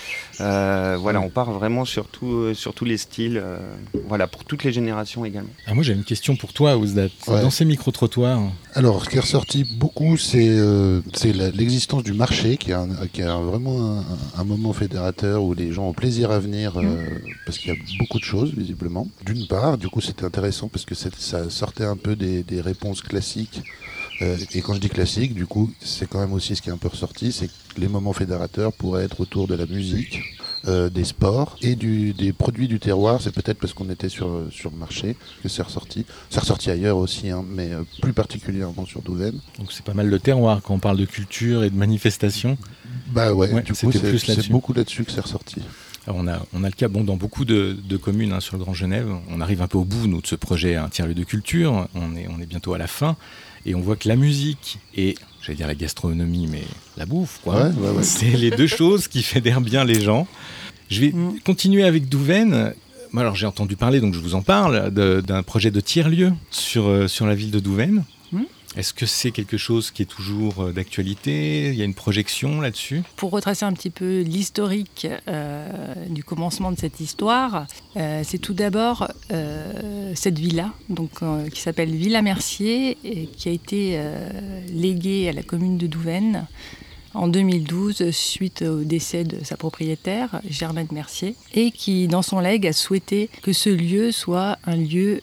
Euh, 0.41 0.97
voilà, 1.01 1.21
on 1.21 1.29
part 1.29 1.51
vraiment 1.53 1.85
sur, 1.85 2.07
tout, 2.09 2.27
euh, 2.33 2.55
sur 2.55 2.75
tous 2.75 2.85
les 2.85 2.97
styles. 2.97 3.41
euh, 3.43 3.59
voilà, 4.09 4.27
pour 4.27 4.45
toutes 4.45 4.65
les 4.65 4.73
générations 4.73 5.25
également. 5.25 5.51
Ah, 5.67 5.75
moi, 5.75 5.83
j'ai 5.83 5.93
une 5.93 6.05
question 6.05 6.37
pour 6.37 6.53
toi, 6.53 6.77
Ouzdat. 6.77 7.09
Ouais. 7.27 7.41
Dans 7.43 7.51
ces 7.51 7.65
micro-trottoirs, 7.65 8.41
Alors, 8.75 9.05
ce 9.05 9.11
qui 9.11 9.17
est 9.17 9.21
ressorti 9.21 9.65
beaucoup, 9.65 10.17
c'est 10.17 10.49
euh, 10.49 11.01
l'existence 11.55 12.03
du 12.05 12.13
marché, 12.13 12.57
qui 12.57 12.71
est, 12.71 12.75
un- 12.75 12.89
qui 13.13 13.21
est 13.21 13.25
un- 13.25 13.41
vraiment 13.43 13.99
un, 13.99 14.05
un 14.37 14.45
moment 14.45 14.73
fédérateur 14.73 15.43
où 15.43 15.55
les 15.55 15.73
gens 15.73 15.89
ont 15.89 15.93
plaisir 15.93 16.31
à 16.31 16.39
venir, 16.39 16.79
euh, 16.79 17.19
parce 17.47 17.59
qu'il 17.59 17.73
y 17.73 17.77
a 17.77 17.81
beaucoup 17.99 18.19
de 18.19 18.25
choses, 18.25 18.53
visiblement. 18.55 19.09
D'une 19.25 19.47
part, 19.47 19.79
du 19.79 19.89
coup, 19.89 20.01
c'était 20.01 20.25
intéressant 20.25 20.69
parce 20.69 20.85
que 20.85 20.95
ça 20.95 21.51
sortait 21.51 21.85
un 21.85 21.97
peu 21.97 22.17
des, 22.17 22.43
des 22.43 22.61
réponses 22.61 23.03
classiques. 23.03 23.63
Euh, 24.21 24.37
et 24.55 24.61
quand 24.61 24.75
je 24.75 24.81
dis 24.81 24.89
classique, 24.89 25.35
du 25.35 25.47
coup, 25.47 25.71
c'est 25.81 26.09
quand 26.09 26.21
même 26.21 26.33
aussi 26.33 26.55
ce 26.55 26.63
qui 26.63 26.69
est 26.69 26.73
un 26.73 26.79
peu 26.79 26.89
ressorti, 26.89 27.33
c'est 27.33 27.49
que 27.49 27.81
les 27.81 27.89
moments 27.89 28.13
fédérateurs 28.13 28.73
pourraient 28.73 29.05
être 29.05 29.21
autour 29.21 29.49
de 29.49 29.55
la 29.55 29.67
musique, 29.67 30.21
euh, 30.69 30.89
des 30.91 31.05
sports 31.05 31.57
et 31.63 31.75
du, 31.75 32.13
des 32.13 32.33
produits 32.33 32.69
du 32.69 32.79
terroir. 32.79 33.21
C'est 33.21 33.33
peut-être 33.35 33.59
parce 33.59 33.73
qu'on 33.73 33.91
était 33.91 34.09
sur, 34.09 34.47
sur 34.51 34.71
le 34.71 34.77
marché 34.77 35.17
que 35.43 35.49
c'est 35.49 35.63
ressorti. 35.63 36.07
C'est 36.31 36.41
ressorti 36.41 36.71
ailleurs 36.71 36.97
aussi, 36.99 37.31
hein, 37.31 37.45
mais 37.49 37.73
euh, 37.73 37.83
plus 38.01 38.13
particulièrement 38.13 38.87
sur 38.87 39.03
Douvaine. 39.03 39.39
donc 39.59 39.73
c'est 39.73 39.85
pas 39.85 39.95
mal 39.95 40.09
le 40.09 40.19
terroir 40.19 40.61
quand 40.63 40.75
on 40.75 40.79
parle 40.79 40.99
de 40.99 41.05
culture 41.05 41.65
et 41.65 41.71
de 41.71 41.77
manifestation. 41.77 42.57
Bah 43.13 43.33
ouais, 43.33 43.53
Ouais, 43.53 43.63
du 43.63 43.73
coup, 43.73 43.93
c'était 43.93 44.19
c'est 44.19 44.49
beaucoup 44.51 44.73
là-dessus 44.73 45.05
que 45.05 45.13
c'est 45.13 45.21
ressorti. 45.21 45.63
Alors, 46.07 46.19
on, 46.21 46.27
a, 46.27 46.41
on 46.53 46.65
a 46.65 46.69
le 46.69 46.75
cas 46.75 46.89
bon, 46.89 47.05
dans 47.05 47.17
beaucoup 47.17 47.45
de, 47.45 47.77
de 47.85 47.97
communes 47.97 48.33
hein, 48.33 48.41
sur 48.41 48.57
le 48.57 48.63
Grand 48.65 48.75
Genève. 48.75 49.09
On 49.31 49.41
arrive 49.41 49.63
un 49.63 49.69
peu 49.69 49.79
au 49.79 49.85
bout, 49.85 50.09
nous, 50.09 50.21
de 50.21 50.27
ce 50.27 50.35
projet 50.35 50.75
Un 50.75 50.89
tiers-lieu 50.89 51.15
de 51.15 51.25
culture. 51.25 51.87
On 51.95 52.17
est, 52.17 52.27
on 52.29 52.41
est 52.41 52.47
bientôt 52.47 52.75
à 52.75 52.79
la 52.79 52.89
fin. 52.89 53.17
Et 53.67 53.75
on 53.75 53.81
voit 53.81 53.97
que 53.97 54.09
la 54.09 54.17
musique 54.17 54.79
et, 54.97 55.15
j'allais 55.43 55.57
dire 55.57 55.67
la 55.67 55.75
gastronomie, 55.75 56.49
mais 56.51 56.63
la 56.97 57.07
bouffe, 57.07 57.41
quoi. 57.45 57.55
Ouais, 57.69 57.71
ouais, 57.77 57.91
ouais. 57.97 58.03
C'est 58.03 58.31
les 58.37 58.51
deux 58.51 58.67
choses 58.67 59.09
qui 59.09 59.23
fédèrent 59.23 59.61
bien 59.61 59.85
les 59.85 60.01
gens. 60.01 60.27
Je 60.91 61.01
vais 61.01 61.13
Mm. 61.13 61.39
continuer 61.45 61.85
avec 61.85 62.09
Douvaine. 62.09 62.75
Moi, 63.13 63.23
alors 63.23 63.35
j'ai 63.37 63.47
entendu 63.47 63.77
parler, 63.77 64.01
donc 64.01 64.15
je 64.15 64.19
vous 64.21 64.35
en 64.35 64.43
parle, 64.43 64.91
d'un 64.91 65.43
projet 65.43 65.71
de 65.71 65.81
tiers-lieu 65.81 66.33
sur, 66.51 66.87
euh, 66.89 67.09
sur 67.09 67.27
la 67.27 67.35
ville 67.35 67.51
de 67.51 67.61
Douvaine. 67.61 68.05
Est-ce 68.75 68.95
que 68.95 69.05
c'est 69.05 69.33
quelque 69.33 69.59
chose 69.59 69.91
qui 69.91 70.03
est 70.03 70.07
toujours 70.07 70.63
euh, 70.63 70.73
d'actualité? 70.73 71.69
Il 71.69 71.75
y 71.75 71.83
a 71.83 71.85
une 71.85 71.95
projection 71.95 72.61
là-dessus? 72.61 73.03
Pour 73.17 73.31
retracer 73.31 73.67
un 73.67 73.73
petit 73.75 73.91
peu 73.91 74.21
l'historique 74.23 75.07
euh, 75.29 75.95
du 76.09 76.25
commencement 76.25 76.73
de 76.73 76.79
cette 76.79 76.99
histoire, 76.99 77.67
euh, 77.97 78.23
c'est 78.25 78.39
tout 78.39 78.55
d'abord 78.55 79.09
cette 80.15 80.39
villa, 80.39 80.73
donc, 80.89 81.11
qui 81.53 81.61
s'appelle 81.61 81.95
Villa 81.95 82.23
Mercier, 82.23 82.99
et 83.05 83.27
qui 83.27 83.49
a 83.49 83.53
été 83.53 83.99
léguée 84.69 85.29
à 85.29 85.33
la 85.33 85.43
commune 85.43 85.79
de 85.79 85.87
Douvaine 85.87 86.47
en 87.15 87.29
2012 87.29 88.11
suite 88.11 88.63
au 88.63 88.85
décès 88.85 89.25
de 89.25 89.43
sa 89.45 89.57
propriétaire, 89.57 90.41
Germaine 90.49 90.89
Mercier, 90.93 91.35
et 91.55 91.71
qui, 91.71 92.09
dans 92.09 92.23
son 92.23 92.41
legs, 92.41 92.67
a 92.67 92.73
souhaité 92.73 93.31
que 93.43 93.53
ce 93.53 93.71
lieu 93.71 94.13
soit 94.13 94.59
un 94.67 94.77
lieu 94.77 95.23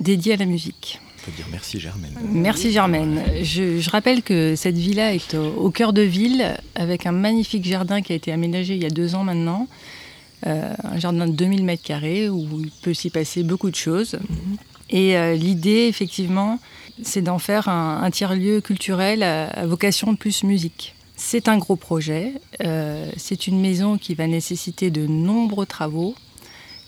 dédié 0.00 0.34
à 0.34 0.36
la 0.36 0.46
musique. 0.46 1.00
Peut 1.24 1.32
dire 1.36 1.46
merci 1.50 1.78
Germaine. 1.78 2.14
Merci 2.32 2.72
Germaine. 2.72 3.22
Je, 3.42 3.88
rappelle 3.90 4.22
que 4.22 4.56
cette 4.56 4.76
villa 4.76 5.14
est 5.14 5.34
au, 5.34 5.70
cœur 5.70 5.92
de 5.92 6.02
ville, 6.02 6.56
avec 6.74 7.06
un 7.06 7.12
magnifique 7.12 7.64
jardin 7.64 8.02
qui 8.02 8.12
a 8.12 8.16
été 8.16 8.32
aménagé 8.32 8.74
il 8.74 8.82
y 8.82 8.86
a 8.86 8.90
deux 8.90 9.14
ans 9.14 9.22
maintenant. 9.22 9.68
Euh, 10.46 10.74
un 10.82 10.98
jardin 10.98 11.28
de 11.28 11.32
2000 11.32 11.64
mètres 11.64 11.84
carrés 11.84 12.28
où 12.28 12.60
il 12.60 12.72
peut 12.82 12.94
s'y 12.94 13.10
passer 13.10 13.44
beaucoup 13.44 13.70
de 13.70 13.76
choses. 13.76 14.18
Et 14.90 15.16
euh, 15.16 15.34
l'idée, 15.34 15.86
effectivement, 15.88 16.58
c'est 17.02 17.22
d'en 17.22 17.38
faire 17.38 17.68
un, 17.68 18.10
tiers-lieu 18.10 18.60
culturel 18.60 19.22
à, 19.22 19.46
à 19.46 19.66
vocation 19.66 20.16
plus 20.16 20.42
musique. 20.42 20.94
C'est 21.16 21.46
un 21.48 21.58
gros 21.58 21.76
projet. 21.76 22.32
Euh, 22.64 23.10
c'est 23.16 23.46
une 23.46 23.60
maison 23.60 23.96
qui 23.96 24.14
va 24.14 24.26
nécessiter 24.26 24.90
de 24.90 25.06
nombreux 25.06 25.66
travaux. 25.66 26.16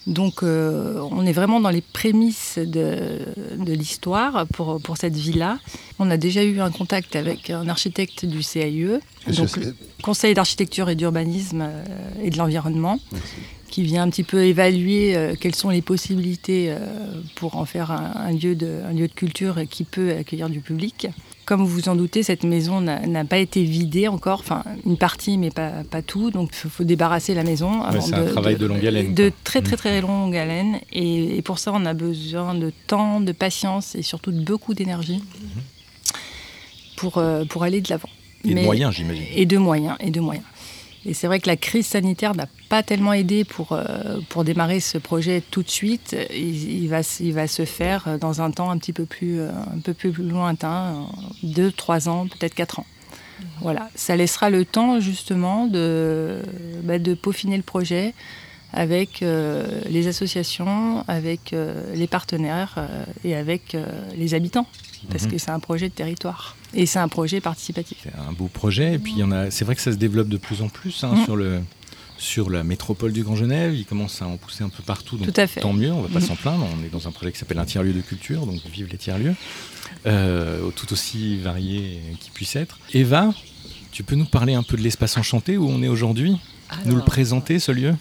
Donc, 0.06 0.42
euh, 0.42 1.00
on 1.10 1.24
est 1.24 1.32
vraiment 1.32 1.60
dans 1.60 1.70
les 1.70 1.80
prémices 1.80 2.58
de, 2.58 3.20
de 3.58 3.72
l'histoire 3.72 4.46
pour, 4.48 4.80
pour 4.82 4.96
cette 4.98 5.16
villa. 5.16 5.58
On 5.98 6.10
a 6.10 6.16
déjà 6.18 6.44
eu 6.44 6.60
un 6.60 6.70
contact 6.70 7.16
avec 7.16 7.48
un 7.48 7.68
architecte 7.68 8.26
du 8.26 8.40
CAIE, 8.40 8.98
donc 9.34 9.56
le 9.56 9.74
Conseil 10.02 10.34
d'architecture 10.34 10.90
et 10.90 10.94
d'urbanisme 10.94 11.62
euh, 11.62 11.84
et 12.22 12.28
de 12.28 12.36
l'environnement, 12.36 12.98
qui 13.70 13.82
vient 13.82 14.02
un 14.02 14.10
petit 14.10 14.24
peu 14.24 14.44
évaluer 14.44 15.16
euh, 15.16 15.34
quelles 15.40 15.54
sont 15.54 15.70
les 15.70 15.82
possibilités 15.82 16.74
pour 17.34 17.56
en 17.56 17.64
faire 17.64 17.90
un, 17.90 18.12
un 18.28 18.32
lieu 18.32 18.54
de, 18.54 18.82
un 18.86 18.92
lieu 18.92 19.08
de 19.08 19.14
culture 19.14 19.56
qui 19.70 19.84
peut 19.84 20.10
accueillir 20.12 20.50
du 20.50 20.60
public. 20.60 21.08
Comme 21.46 21.60
vous 21.60 21.66
vous 21.66 21.88
en 21.88 21.94
doutez, 21.96 22.22
cette 22.22 22.44
maison 22.44 22.80
n'a 22.80 23.24
pas 23.24 23.38
été 23.38 23.62
vidée 23.64 24.08
encore, 24.08 24.40
enfin 24.40 24.62
une 24.86 24.96
partie 24.96 25.36
mais 25.36 25.50
pas, 25.50 25.70
pas 25.90 26.00
tout, 26.00 26.30
donc 26.30 26.50
il 26.64 26.70
faut, 26.70 26.84
débarrasser 26.84 27.34
la 27.34 27.44
maison. 27.44 27.82
avant 27.82 28.00
c'est 28.00 28.14
un 28.14 28.24
travail 28.24 28.56
de 28.56 28.64
longue 28.66 28.84
haleine, 28.86 29.12
De 29.14 29.28
quoi. 29.28 29.38
très 29.44 29.60
très 29.62 29.74
Mm. 29.74 29.76
très 29.78 30.00
longue 30.00 30.36
haleine 30.36 30.78
et, 30.92 31.36
et 31.36 31.42
pour 31.42 31.58
ça 31.58 31.72
on 31.74 31.84
a 31.84 31.92
besoin 31.94 32.54
de 32.54 32.72
temps, 32.86 33.20
de 33.20 33.32
patience 33.32 33.94
et 33.94 34.02
surtout 34.02 34.32
de 34.32 34.40
beaucoup 34.42 34.72
d'énergie 34.74 35.22
pour, 36.96 37.18
euh, 37.18 37.44
pour 37.44 37.62
aller 37.64 37.80
de 37.80 37.90
l'avant. 37.90 38.08
Et 38.46 38.54
de 38.54 38.60
moyens, 38.60 38.92
j'imagine. 38.94 39.24
et 39.34 39.46
de 39.46 39.56
moyens, 39.58 39.96
et 40.00 40.10
de 40.10 40.20
moyens. 40.20 40.44
Et 41.06 41.12
c'est 41.14 41.26
vrai 41.26 41.38
que 41.38 41.48
la 41.48 41.56
crise 41.56 41.86
sanitaire 41.86 42.34
n'a 42.34 42.46
pas 42.70 42.82
tellement 42.82 43.12
aidé 43.12 43.44
pour, 43.44 43.72
euh, 43.72 44.20
pour 44.30 44.42
démarrer 44.44 44.80
ce 44.80 44.96
projet 44.98 45.42
tout 45.50 45.62
de 45.62 45.68
suite. 45.68 46.16
Il, 46.34 46.82
il 46.82 46.88
va, 46.88 47.00
il 47.20 47.32
va 47.34 47.46
se 47.46 47.64
faire 47.64 48.04
euh, 48.08 48.18
dans 48.18 48.40
un 48.40 48.50
temps 48.50 48.70
un 48.70 48.78
petit 48.78 48.92
peu 48.94 49.04
plus, 49.04 49.40
euh, 49.40 49.50
un 49.50 49.80
peu 49.80 49.92
plus 49.92 50.12
lointain, 50.12 51.06
deux, 51.42 51.70
trois 51.70 52.08
ans, 52.08 52.26
peut-être 52.26 52.54
quatre 52.54 52.78
ans. 52.78 52.86
Voilà, 53.60 53.90
ça 53.94 54.16
laissera 54.16 54.48
le 54.48 54.64
temps 54.64 55.00
justement 55.00 55.66
de, 55.66 56.40
bah, 56.82 56.98
de 56.98 57.14
peaufiner 57.14 57.56
le 57.56 57.62
projet 57.62 58.14
avec 58.72 59.22
euh, 59.22 59.80
les 59.88 60.06
associations, 60.08 61.04
avec 61.06 61.52
euh, 61.52 61.94
les 61.94 62.06
partenaires 62.06 62.76
et 63.24 63.34
avec 63.36 63.76
les 64.16 64.34
habitants, 64.34 64.66
parce 65.10 65.24
Mhm. 65.24 65.30
que 65.32 65.38
c'est 65.38 65.50
un 65.50 65.60
projet 65.60 65.88
de 65.88 65.94
territoire 65.94 66.56
et 66.74 66.86
c'est 66.86 66.98
un 66.98 67.08
projet 67.08 67.40
participatif. 67.40 67.98
C'est 68.02 68.14
un 68.28 68.32
beau 68.32 68.48
projet. 68.48 68.94
Et 68.94 68.98
puis, 68.98 69.20
a. 69.22 69.50
C'est 69.50 69.64
vrai 69.64 69.74
que 69.74 69.80
ça 69.80 69.92
se 69.92 69.96
développe 69.96 70.28
de 70.28 70.36
plus 70.36 70.62
en 70.62 70.68
plus 70.68 71.04
hein, 71.04 71.14
Mm. 71.14 71.24
sur, 71.24 71.36
le, 71.36 71.60
sur 72.18 72.50
la 72.50 72.64
métropole 72.64 73.12
du 73.12 73.22
Grand 73.22 73.36
Genève. 73.36 73.74
Il 73.74 73.84
commence 73.86 74.20
à 74.22 74.26
en 74.26 74.36
pousser 74.36 74.64
un 74.64 74.68
peu 74.68 74.82
partout. 74.82 75.16
Donc, 75.16 75.32
Tout 75.32 75.40
à 75.40 75.46
fait. 75.46 75.60
tant 75.60 75.72
mieux, 75.72 75.92
on 75.92 76.02
va 76.02 76.08
pas 76.08 76.20
Mm. 76.20 76.26
s'en 76.28 76.36
plaindre. 76.36 76.66
On 76.78 76.84
est 76.84 76.88
dans 76.90 77.06
un 77.08 77.12
projet 77.12 77.32
qui 77.32 77.38
s'appelle 77.38 77.58
un 77.58 77.64
tiers-lieu 77.64 77.92
de 77.92 78.00
culture, 78.00 78.46
donc 78.46 78.60
vive 78.72 78.88
les 78.90 78.98
tiers-lieux, 78.98 79.34
euh, 80.06 80.70
tout 80.76 80.92
aussi 80.92 81.36
variés 81.38 82.00
qu'ils 82.20 82.32
puissent 82.32 82.56
être. 82.56 82.78
Eva, 82.92 83.32
tu 83.92 84.02
peux 84.02 84.16
nous 84.16 84.24
parler 84.26 84.54
un 84.54 84.62
peu 84.62 84.76
de 84.76 84.82
l'espace 84.82 85.16
enchanté 85.16 85.56
où 85.56 85.68
on 85.68 85.82
est 85.82 85.88
aujourd'hui? 85.88 86.36
Nous 86.86 86.96
le 86.96 87.02
présenter, 87.02 87.58
ce 87.60 87.70
lieu? 87.70 87.94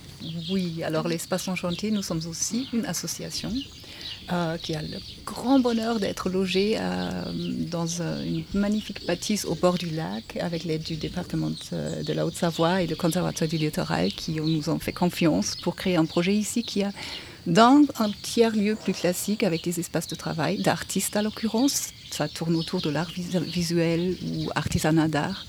Oui, 0.49 0.81
alors 0.83 1.07
l'Espace 1.07 1.47
Enchanté, 1.47 1.91
nous 1.91 2.01
sommes 2.01 2.21
aussi 2.27 2.67
une 2.73 2.85
association 2.85 3.53
euh, 4.31 4.57
qui 4.57 4.73
a 4.75 4.81
le 4.81 4.97
grand 5.25 5.59
bonheur 5.59 5.99
d'être 5.99 6.29
logée 6.29 6.77
euh, 6.79 7.09
dans 7.69 7.87
euh, 7.99 8.23
une 8.25 8.43
magnifique 8.53 9.05
bâtisse 9.05 9.45
au 9.45 9.55
bord 9.55 9.77
du 9.77 9.89
lac 9.89 10.37
avec 10.39 10.63
l'aide 10.63 10.83
du 10.83 10.95
département 10.95 11.49
de, 11.71 12.13
la 12.13 12.25
Haute-Savoie 12.25 12.81
et 12.83 12.87
le 12.87 12.95
Conservatoire 12.95 13.49
du 13.49 13.57
littoral 13.57 14.11
qui 14.11 14.33
nous 14.35 14.69
ont 14.69 14.79
fait 14.79 14.93
confiance 14.93 15.55
pour 15.55 15.75
créer 15.75 15.95
un 15.97 16.05
projet 16.05 16.33
ici 16.33 16.63
qui 16.63 16.83
a 16.83 16.91
dans 17.47 17.83
un 17.99 18.09
tiers-lieu 18.21 18.75
plus 18.75 18.93
classique 18.93 19.43
avec 19.43 19.63
des 19.63 19.79
espaces 19.79 20.07
de 20.07 20.15
travail 20.15 20.61
d'artistes 20.61 21.15
à 21.17 21.21
l'occurrence. 21.21 21.89
Ça 22.09 22.29
tourne 22.29 22.55
autour 22.55 22.79
de 22.79 22.89
l'art 22.89 23.09
vis- 23.09 23.37
visuel 23.39 24.15
ou 24.23 24.49
artisanat 24.55 25.09
d'art. 25.09 25.45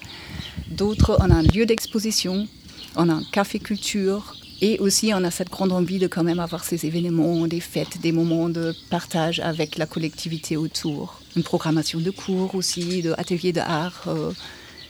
D'autres, 0.69 1.17
on 1.21 1.31
a 1.31 1.35
un 1.35 1.43
lieu 1.43 1.67
d'exposition, 1.67 2.49
on 2.97 3.09
a 3.09 3.13
un 3.13 3.25
café 3.31 3.61
culture 3.61 4.35
et 4.61 4.79
aussi 4.79 5.13
on 5.15 5.25
a 5.25 5.31
cette 5.31 5.51
grande 5.51 5.73
envie 5.73 5.99
de 5.99 6.07
quand 6.07 6.25
même 6.25 6.41
avoir 6.41 6.65
ces 6.65 6.87
événements, 6.87 7.47
des 7.47 7.61
fêtes, 7.61 8.01
des 8.01 8.13
moments 8.13 8.49
de 8.49 8.75
partage 8.91 9.41
avec 9.41 9.77
la 9.79 9.87
collectivité 9.87 10.57
autour. 10.57 11.21
Une 11.37 11.43
programmation 11.43 12.01
de 12.01 12.11
cours 12.11 12.55
aussi, 12.55 13.03
d'ateliers 13.03 13.53
d'art 13.53 14.05
euh, 14.07 14.33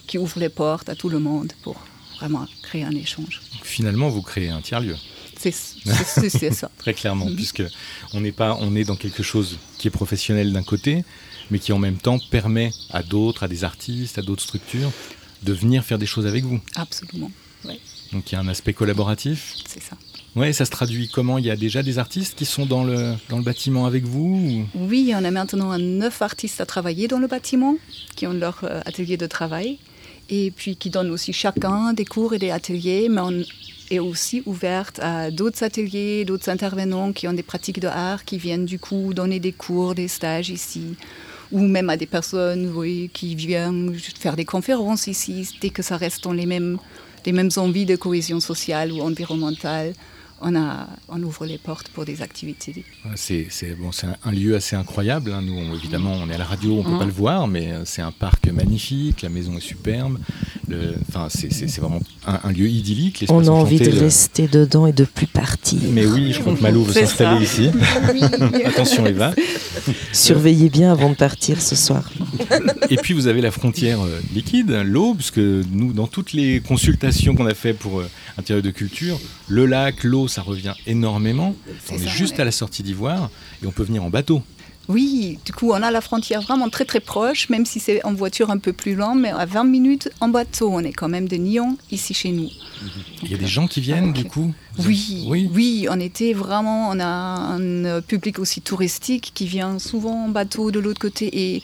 qui 0.06 0.18
ouvrent 0.18 0.38
les 0.40 0.49
portes 0.50 0.88
à 0.88 0.94
tout 0.94 1.09
le 1.09 1.18
monde 1.18 1.52
pour 1.62 1.76
vraiment 2.18 2.47
créer 2.62 2.85
un 2.85 2.94
échange. 2.94 3.40
Donc, 3.52 3.64
Finalement, 3.64 4.09
vous 4.09 4.23
créez 4.23 4.49
un 4.50 4.61
tiers-lieu. 4.61 4.97
C'est 5.38 5.50
ça. 5.50 6.71
Très 6.78 6.94
clairement, 6.94 7.26
Mhm. 7.26 7.37
puisque 7.37 7.62
on 8.12 8.21
n'est 8.21 8.33
pas, 8.33 8.56
on 8.61 8.75
est 8.76 8.85
dans 8.85 8.97
quelque 8.97 9.23
chose 9.23 9.59
qui 9.78 9.88
est 9.88 9.90
professionnel 9.90 10.52
d'un 10.52 10.62
côté, 10.62 11.04
mais 11.50 11.59
qui 11.59 11.73
en 11.73 11.78
même 11.78 11.97
temps 11.99 12.18
permet 12.30 12.71
à 12.90 13.02
d'autres, 13.02 13.42
à 13.42 13.49
des 13.49 13.64
artistes, 13.64 14.16
à 14.18 14.23
d'autres 14.23 14.42
structures, 14.42 14.90
de 15.42 15.52
venir 15.52 15.85
faire 15.85 15.99
des 15.99 16.06
choses 16.06 16.26
avec 16.26 16.44
vous. 16.44 16.61
Absolument, 16.76 17.30
Donc 18.14 18.30
il 18.30 18.35
y 18.37 18.38
a 18.38 18.40
un 18.40 18.49
aspect 18.49 18.73
collaboratif. 18.73 19.54
c'est 19.68 19.83
ça. 19.83 19.97
Ouais, 20.37 20.52
ça 20.52 20.64
se 20.64 20.71
traduit 20.71 21.09
comment? 21.09 21.38
Il 21.38 21.44
y 21.44 21.50
a 21.50 21.56
déjà 21.56 21.83
des 21.83 21.99
artistes 21.99 22.35
qui 22.37 22.44
sont 22.44 22.66
dans 22.66 22.83
le, 22.85 23.14
dans 23.28 23.37
le 23.38 23.44
bâtiment 23.44 23.87
avec 23.87 24.04
vous 24.04 24.66
ou- 24.75 24.78
Oui, 24.88 25.12
on 25.14 25.25
a 25.25 25.30
maintenant 25.30 25.78
neuf 25.78 26.23
artistes 26.23 26.61
à 26.61 26.66
travailler 26.66 27.06
dans 27.09 27.18
le 27.18 27.26
bâtiment 27.28 27.76
qui 28.16 28.26
ont 28.26 28.33
leur 28.33 28.61
euh, 28.64 28.80
atelier 28.87 29.16
de 29.16 29.26
travail. 29.26 29.78
et 30.30 30.50
puis 30.50 30.75
qui 30.76 30.88
donne 30.90 31.11
aussi 31.11 31.33
chacun 31.33 31.92
des 31.92 32.04
cours 32.06 32.33
et 32.35 32.38
des 32.38 32.50
ateliers, 32.50 33.09
mais 33.11 33.21
on 33.21 33.42
est 33.90 33.99
aussi 33.99 34.42
ouverte 34.47 34.99
à 35.00 35.30
d'autres 35.30 35.62
ateliers, 35.62 36.25
d'autres 36.25 36.49
intervenants 36.49 37.12
qui 37.12 37.28
ont 37.28 37.35
des 37.35 37.42
pratiques 37.42 37.78
de 37.80 37.88
art, 37.88 38.25
qui 38.25 38.38
viennent 38.38 38.64
du 38.64 38.78
coup 38.78 39.12
donner 39.12 39.38
des 39.38 39.52
cours, 39.52 39.94
des 39.94 40.09
stages 40.09 40.49
ici, 40.49 40.97
ou 41.52 41.61
même 41.61 41.90
à 41.90 41.97
des 41.99 42.06
personnes 42.06 42.73
oui, 42.75 43.11
qui 43.12 43.35
viennent 43.35 43.94
faire 44.18 44.35
des 44.35 44.47
conférences 44.47 45.06
ici, 45.09 45.47
dès 45.61 45.68
que 45.71 45.83
ça 45.83 45.97
reste 45.99 46.25
dans 46.25 46.33
les 46.33 46.47
mêmes, 46.47 46.78
les 47.26 47.33
mêmes 47.33 47.50
envies 47.57 47.87
de 47.87 47.97
cohésion 47.97 48.40
sociale 48.40 48.93
ou 48.93 49.00
environnementale 49.00 49.95
on, 50.41 50.55
a, 50.57 50.88
on 51.09 51.23
ouvre 51.23 51.47
les 51.47 51.59
portes 51.59 51.88
pour 51.88 52.05
des 52.05 52.23
activités. 52.23 52.85
C'est 53.17 53.49
bon, 53.79 53.91
un, 54.03 54.29
un 54.29 54.33
lieu 54.33 54.55
assez 54.57 54.76
incroyable. 54.76 55.33
Hein. 55.33 55.43
Nous, 55.43 55.55
on, 55.55 55.75
évidemment, 55.75 56.12
on 56.12 56.29
est 56.29 56.35
à 56.35 56.38
la 56.38 56.45
radio, 56.45 56.75
on 56.75 56.88
ne 56.88 56.93
peut 56.93 56.99
pas 56.99 57.05
le 57.05 57.12
voir, 57.12 57.47
mais 57.49 57.73
euh, 57.73 57.83
c'est 57.85 58.03
un 58.03 58.12
parc 58.12 58.47
magnifique, 58.49 59.23
la 59.23 59.29
maison 59.29 59.57
est 59.57 59.61
superbe. 59.61 60.19
Enfin, 61.09 61.29
c'est 61.31 61.79
vraiment 61.79 62.00
un, 62.26 62.41
un, 62.43 62.53
lieu 62.53 62.69
idyllique. 62.69 63.25
On 63.29 63.47
a 63.47 63.50
envie 63.50 63.79
de 63.79 63.91
rester 63.91 64.49
dedans 64.49 64.87
et 64.87 64.93
de 64.93 65.05
plus 65.05 65.26
partir. 65.26 65.79
Mais 65.93 66.07
oui, 66.07 66.33
je 66.33 66.41
crois 66.41 66.55
que 66.55 66.62
Malou 66.62 66.85
veut 66.85 66.93
s'installer 66.93 67.45
ici. 67.45 67.71
Attention, 68.64 69.07
Eva. 69.07 69.33
Surveillez 70.12 70.71
bien 70.71 70.91
avant 70.93 71.11
de 71.11 71.14
partir 71.14 71.61
ce 71.61 71.76
soir. 71.76 72.11
et 72.91 72.97
puis, 72.97 73.14
vous 73.14 73.26
avez 73.26 73.41
la 73.41 73.50
frontière 73.50 74.00
euh, 74.00 74.21
liquide, 74.35 74.71
l'eau, 74.85 75.14
puisque 75.14 75.38
nous, 75.38 75.93
dans 75.93 76.07
toutes 76.07 76.33
les 76.33 76.61
consultations 76.61 77.35
qu'on 77.35 77.47
a 77.47 77.55
fait 77.55 77.75
pour 77.75 78.00
euh, 78.00 78.11
intérieur 78.38 78.62
de 78.62 78.71
culture, 78.71 79.21
le 79.49 79.67
lac, 79.67 80.03
l'eau, 80.05 80.24
ça 80.28 80.43
revient 80.43 80.75
énormément. 80.87 81.54
On 81.90 81.97
est, 81.97 82.09
juste 82.09 82.40
à 82.40 82.45
la 82.45 82.52
sortie 82.52 82.83
d'Ivoire 82.83 83.31
et 83.62 83.66
on 83.66 83.73
peut 83.73 83.83
venir 83.83 84.04
en 84.04 84.11
bateau. 84.11 84.43
Oui, 84.88 85.38
du 85.47 85.52
coup, 85.52 85.71
on 85.71 85.83
a 85.83 85.90
la 85.90 86.02
frontière 86.02 86.43
vraiment 86.43 86.69
très 86.69 86.85
très 86.85 87.00
proche, 87.00 87.49
même 87.49 87.64
si 87.64 87.81
c'est 87.81 88.04
en 88.04 88.12
voiture 88.12 88.50
un 88.50 88.59
peu 88.59 88.75
plus 88.75 88.95
lent, 88.95 89.14
mais 89.14 89.31
à 89.31 89.47
20 89.47 89.64
minutes 89.64 90.11
en 90.21 90.28
bateau, 90.28 90.69
on 90.71 90.81
est 90.81 90.93
quand 90.93 91.09
même 91.09 91.26
de 91.26 91.37
Nyon 91.37 91.78
ici 91.90 92.12
chez 92.12 92.33
nous. 92.33 92.50
Il 93.23 93.31
y 93.31 93.35
a 93.35 93.38
des 93.38 93.47
gens 93.47 93.66
qui 93.66 93.81
viennent 93.81 94.12
du 94.12 94.25
coup 94.25 94.52
oui, 94.85 95.25
oui, 95.28 95.49
oui, 95.52 95.87
on 95.88 96.00
était 96.00 96.33
vraiment, 96.33 96.90
on 96.90 96.99
a 96.99 97.07
un 97.07 98.00
public 98.02 98.38
aussi 98.38 98.61
touristique 98.61 99.31
qui 99.33 99.47
vient 99.47 99.78
souvent 99.78 100.25
en 100.25 100.28
bateau 100.28 100.71
de 100.71 100.81
l'autre 100.81 101.00
côté 101.00 101.54
et 101.54 101.62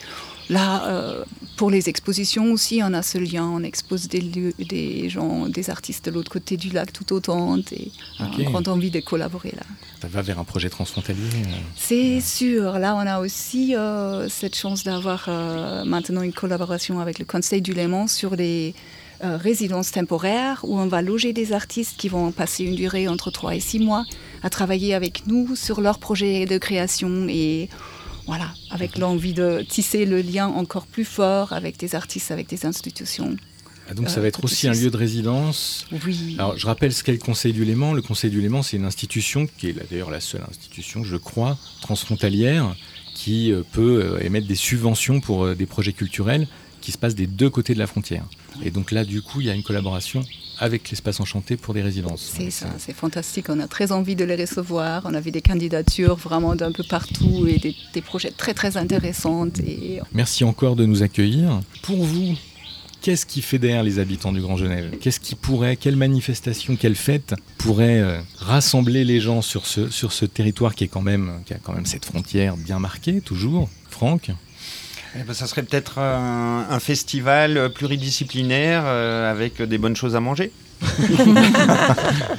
Là, 0.51 0.85
euh, 0.87 1.23
pour 1.55 1.71
les 1.71 1.87
expositions 1.87 2.51
aussi, 2.51 2.81
on 2.83 2.93
a 2.93 3.01
ce 3.01 3.17
lien. 3.17 3.45
On 3.45 3.63
expose 3.63 4.09
des, 4.09 4.19
lieux, 4.19 4.53
des 4.59 5.07
gens, 5.09 5.47
des 5.47 5.69
artistes 5.69 6.05
de 6.05 6.11
l'autre 6.11 6.29
côté 6.29 6.57
du 6.57 6.69
lac 6.71 6.91
tout 6.91 7.13
autant. 7.13 7.57
Et 7.71 7.91
okay. 8.19 8.47
on 8.53 8.61
a 8.61 8.69
envie 8.69 8.91
de 8.91 8.99
collaborer 8.99 9.53
là. 9.55 9.63
Ça 10.01 10.09
va 10.09 10.21
vers 10.21 10.39
un 10.39 10.43
projet 10.43 10.69
transfrontalier 10.69 11.21
euh... 11.21 11.55
C'est 11.77 12.19
sûr. 12.19 12.79
Là, 12.79 12.95
on 12.95 13.07
a 13.07 13.21
aussi 13.21 13.77
euh, 13.77 14.27
cette 14.27 14.57
chance 14.57 14.83
d'avoir 14.83 15.25
euh, 15.29 15.85
maintenant 15.85 16.21
une 16.21 16.33
collaboration 16.33 16.99
avec 16.99 17.17
le 17.17 17.23
Conseil 17.25 17.61
du 17.61 17.73
Léman 17.73 18.07
sur 18.07 18.35
les 18.35 18.75
euh, 19.23 19.37
résidences 19.37 19.91
temporaires 19.91 20.61
où 20.63 20.79
on 20.79 20.87
va 20.87 21.01
loger 21.01 21.31
des 21.31 21.53
artistes 21.53 21.95
qui 21.97 22.09
vont 22.09 22.31
passer 22.31 22.63
une 22.65 22.75
durée 22.75 23.07
entre 23.07 23.31
3 23.31 23.55
et 23.55 23.59
6 23.61 23.79
mois 23.79 24.03
à 24.43 24.49
travailler 24.49 24.95
avec 24.95 25.27
nous 25.27 25.55
sur 25.55 25.79
leurs 25.79 25.99
projets 25.99 26.45
de 26.45 26.57
création 26.57 27.27
et 27.29 27.69
voilà, 28.31 28.53
avec 28.69 28.97
l'envie 28.97 29.33
de 29.33 29.61
tisser 29.67 30.05
le 30.05 30.21
lien 30.21 30.47
encore 30.47 30.87
plus 30.87 31.03
fort 31.03 31.51
avec 31.51 31.75
des 31.75 31.95
artistes, 31.95 32.31
avec 32.31 32.47
des 32.47 32.65
institutions. 32.65 33.35
Ah 33.89 33.93
donc 33.93 34.09
ça 34.09 34.21
va 34.21 34.27
être 34.27 34.45
aussi 34.45 34.69
un 34.69 34.71
lieu 34.71 34.89
de 34.89 34.95
résidence. 34.95 35.85
Oui. 36.05 36.37
Alors 36.39 36.57
je 36.57 36.65
rappelle 36.65 36.93
ce 36.93 37.03
qu'est 37.03 37.11
le 37.11 37.17
Conseil 37.17 37.51
du 37.51 37.65
Léman. 37.65 37.91
Le 37.91 38.01
Conseil 38.01 38.29
du 38.29 38.39
Léman, 38.39 38.63
c'est 38.63 38.77
une 38.77 38.85
institution 38.85 39.49
qui 39.57 39.67
est 39.67 39.73
d'ailleurs 39.73 40.09
la 40.09 40.21
seule 40.21 40.43
institution, 40.49 41.03
je 41.03 41.17
crois, 41.17 41.57
transfrontalière, 41.81 42.73
qui 43.13 43.51
euh, 43.51 43.63
peut 43.73 44.01
euh, 44.01 44.25
émettre 44.25 44.47
des 44.47 44.55
subventions 44.55 45.19
pour 45.19 45.43
euh, 45.43 45.53
des 45.53 45.65
projets 45.65 45.91
culturels 45.91 46.47
qui 46.79 46.93
se 46.93 46.97
passent 46.97 47.15
des 47.15 47.27
deux 47.27 47.49
côtés 47.49 47.73
de 47.73 47.79
la 47.79 47.87
frontière. 47.87 48.23
Et 48.63 48.71
donc 48.71 48.91
là, 48.91 49.03
du 49.03 49.21
coup, 49.21 49.41
il 49.41 49.47
y 49.47 49.49
a 49.49 49.53
une 49.53 49.63
collaboration 49.63 50.23
avec 50.61 50.91
l'espace 50.91 51.19
enchanté 51.19 51.57
pour 51.57 51.73
des 51.73 51.81
résidences. 51.81 52.31
C'est 52.37 52.51
ça, 52.51 52.67
c'est 52.77 52.93
fantastique. 52.93 53.47
On 53.49 53.59
a 53.59 53.67
très 53.67 53.91
envie 53.91 54.15
de 54.15 54.23
les 54.23 54.35
recevoir. 54.35 55.01
On 55.05 55.13
avait 55.15 55.31
des 55.31 55.41
candidatures 55.41 56.15
vraiment 56.15 56.55
d'un 56.55 56.71
peu 56.71 56.83
partout 56.87 57.47
et 57.47 57.57
des, 57.57 57.75
des, 57.93 58.01
projets 58.01 58.29
très 58.29 58.53
très 58.53 58.77
intéressants. 58.77 59.47
Et... 59.65 59.99
Merci 60.13 60.43
encore 60.43 60.75
de 60.75 60.85
nous 60.85 61.01
accueillir. 61.01 61.59
Pour 61.81 62.03
vous, 62.03 62.37
qu'est-ce 63.01 63.25
qui 63.25 63.41
fédère 63.41 63.81
les 63.81 63.97
habitants 63.97 64.31
du 64.31 64.39
Grand 64.39 64.55
Genève? 64.55 64.97
Qu'est-ce 65.01 65.19
qui 65.19 65.33
pourrait, 65.33 65.77
quelle 65.77 65.95
manifestation, 65.95 66.75
quelle 66.75 66.95
fête 66.95 67.33
pourrait 67.57 67.99
euh, 67.99 68.21
rassembler 68.37 69.03
les 69.03 69.19
gens 69.19 69.41
sur 69.41 69.65
ce, 69.65 69.89
sur 69.89 70.11
ce 70.11 70.25
territoire 70.25 70.75
qui, 70.75 70.83
est 70.83 70.89
quand 70.89 71.01
même, 71.01 71.41
qui 71.47 71.55
a 71.55 71.57
quand 71.57 71.73
même 71.73 71.87
cette 71.87 72.05
frontière 72.05 72.55
bien 72.55 72.77
marquée, 72.77 73.19
toujours? 73.19 73.67
Franck? 73.89 74.29
Eh 75.19 75.23
ben, 75.23 75.33
ça 75.33 75.47
serait 75.47 75.63
peut-être 75.63 75.99
un, 75.99 76.67
un, 76.69 76.79
festival 76.79 77.71
pluridisciplinaire 77.73 78.83
euh, 78.85 79.29
avec 79.29 79.61
des 79.61 79.77
bonnes 79.77 79.95
choses 79.95 80.15
à 80.15 80.19
manger. 80.19 80.51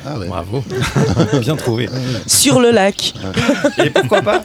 ah 0.06 0.18
ouais. 0.18 0.26
Bravo, 0.26 0.64
bien 1.40 1.56
trouvé. 1.56 1.88
Sur 2.26 2.61
le 2.61 2.70
lac. 2.70 3.14
Et 3.78 3.90
pourquoi 3.90 4.22
pas 4.22 4.44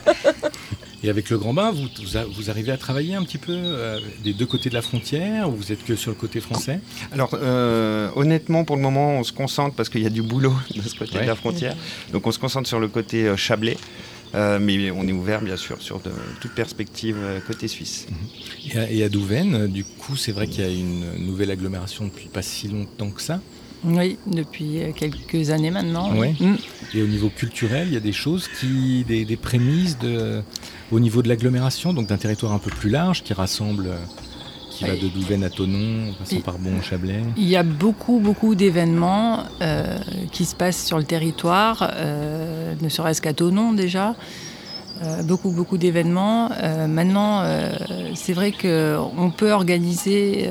Et 1.02 1.10
avec 1.10 1.30
le 1.30 1.38
Grand 1.38 1.54
Bain, 1.54 1.72
vous, 1.72 1.88
vous, 2.34 2.50
arrivez 2.50 2.72
à 2.72 2.76
travailler 2.76 3.14
un 3.14 3.22
petit 3.22 3.38
peu 3.38 3.52
euh, 3.54 3.98
des 4.22 4.32
deux 4.32 4.46
côtés 4.46 4.68
de 4.68 4.74
la 4.74 4.82
frontière 4.82 5.48
ou 5.48 5.52
vous 5.52 5.72
êtes 5.72 5.84
que 5.84 5.96
sur 5.96 6.10
le 6.10 6.16
côté 6.16 6.40
français? 6.40 6.80
Alors, 7.12 7.30
euh, 7.34 8.10
honnêtement, 8.16 8.64
pour 8.64 8.76
le 8.76 8.82
moment, 8.82 9.18
on 9.18 9.24
se 9.24 9.32
concentre 9.32 9.74
parce 9.74 9.88
qu'il 9.88 10.02
y 10.02 10.06
a 10.06 10.10
du 10.10 10.22
boulot 10.22 10.54
de 10.74 10.82
ce 10.82 10.96
côté 10.96 11.16
ouais. 11.16 11.22
de 11.22 11.28
la 11.28 11.36
frontière. 11.36 11.74
Donc, 12.12 12.26
on 12.26 12.32
se 12.32 12.38
concentre 12.38 12.68
sur 12.68 12.80
le 12.80 12.88
côté 12.88 13.24
euh, 13.24 13.36
Chablais. 13.36 13.76
Euh, 14.34 14.58
mais 14.60 14.90
on 14.90 15.06
est 15.06 15.12
ouvert 15.12 15.40
bien 15.40 15.56
sûr 15.56 15.80
sur 15.80 16.00
de, 16.00 16.10
toute 16.40 16.52
perspective 16.52 17.16
euh, 17.18 17.40
côté 17.40 17.68
suisse. 17.68 18.06
Et 18.72 18.78
à, 18.78 18.90
et 18.90 19.02
à 19.02 19.08
Douvaine, 19.08 19.66
du 19.68 19.84
coup, 19.84 20.16
c'est 20.16 20.32
vrai 20.32 20.46
qu'il 20.46 20.64
y 20.64 20.66
a 20.66 20.70
une 20.70 21.24
nouvelle 21.24 21.50
agglomération 21.50 22.04
depuis 22.04 22.28
pas 22.28 22.42
si 22.42 22.68
longtemps 22.68 23.10
que 23.10 23.22
ça. 23.22 23.40
Oui, 23.84 24.18
depuis 24.26 24.80
quelques 24.96 25.50
années 25.50 25.70
maintenant. 25.70 26.10
Mmh. 26.10 26.56
Et 26.94 27.02
au 27.02 27.06
niveau 27.06 27.30
culturel, 27.30 27.86
il 27.88 27.94
y 27.94 27.96
a 27.96 28.00
des 28.00 28.12
choses 28.12 28.48
qui, 28.58 29.04
des, 29.06 29.24
des 29.24 29.36
prémices 29.36 29.98
de, 29.98 30.42
au 30.90 30.98
niveau 30.98 31.22
de 31.22 31.28
l'agglomération, 31.28 31.92
donc 31.92 32.08
d'un 32.08 32.16
territoire 32.16 32.52
un 32.52 32.58
peu 32.58 32.70
plus 32.70 32.90
large 32.90 33.22
qui 33.22 33.34
rassemble 33.34 33.90
qui 34.78 34.84
va 34.84 34.96
de 34.96 35.08
Douvaine 35.08 35.42
à 35.42 35.50
Tonon, 35.50 36.10
en 36.10 36.12
passant 36.12 36.40
par 36.40 36.58
Bon 36.58 36.80
Chablais 36.80 37.20
Il 37.36 37.48
y 37.48 37.56
a 37.56 37.64
beaucoup, 37.64 38.20
beaucoup 38.20 38.54
d'événements 38.54 39.44
euh, 39.60 39.98
qui 40.30 40.44
se 40.44 40.54
passent 40.54 40.84
sur 40.84 40.98
le 40.98 41.04
territoire, 41.04 41.90
euh, 41.94 42.74
ne 42.80 42.88
serait-ce 42.88 43.20
qu'à 43.20 43.32
Tonon 43.32 43.72
déjà. 43.72 44.14
Euh, 45.02 45.22
beaucoup, 45.22 45.50
beaucoup 45.50 45.78
d'événements. 45.78 46.50
Maintenant, 46.88 47.44
c'est 48.14 48.32
vrai 48.32 48.52
qu'on 48.52 49.30
peut 49.30 49.52
organiser. 49.52 50.48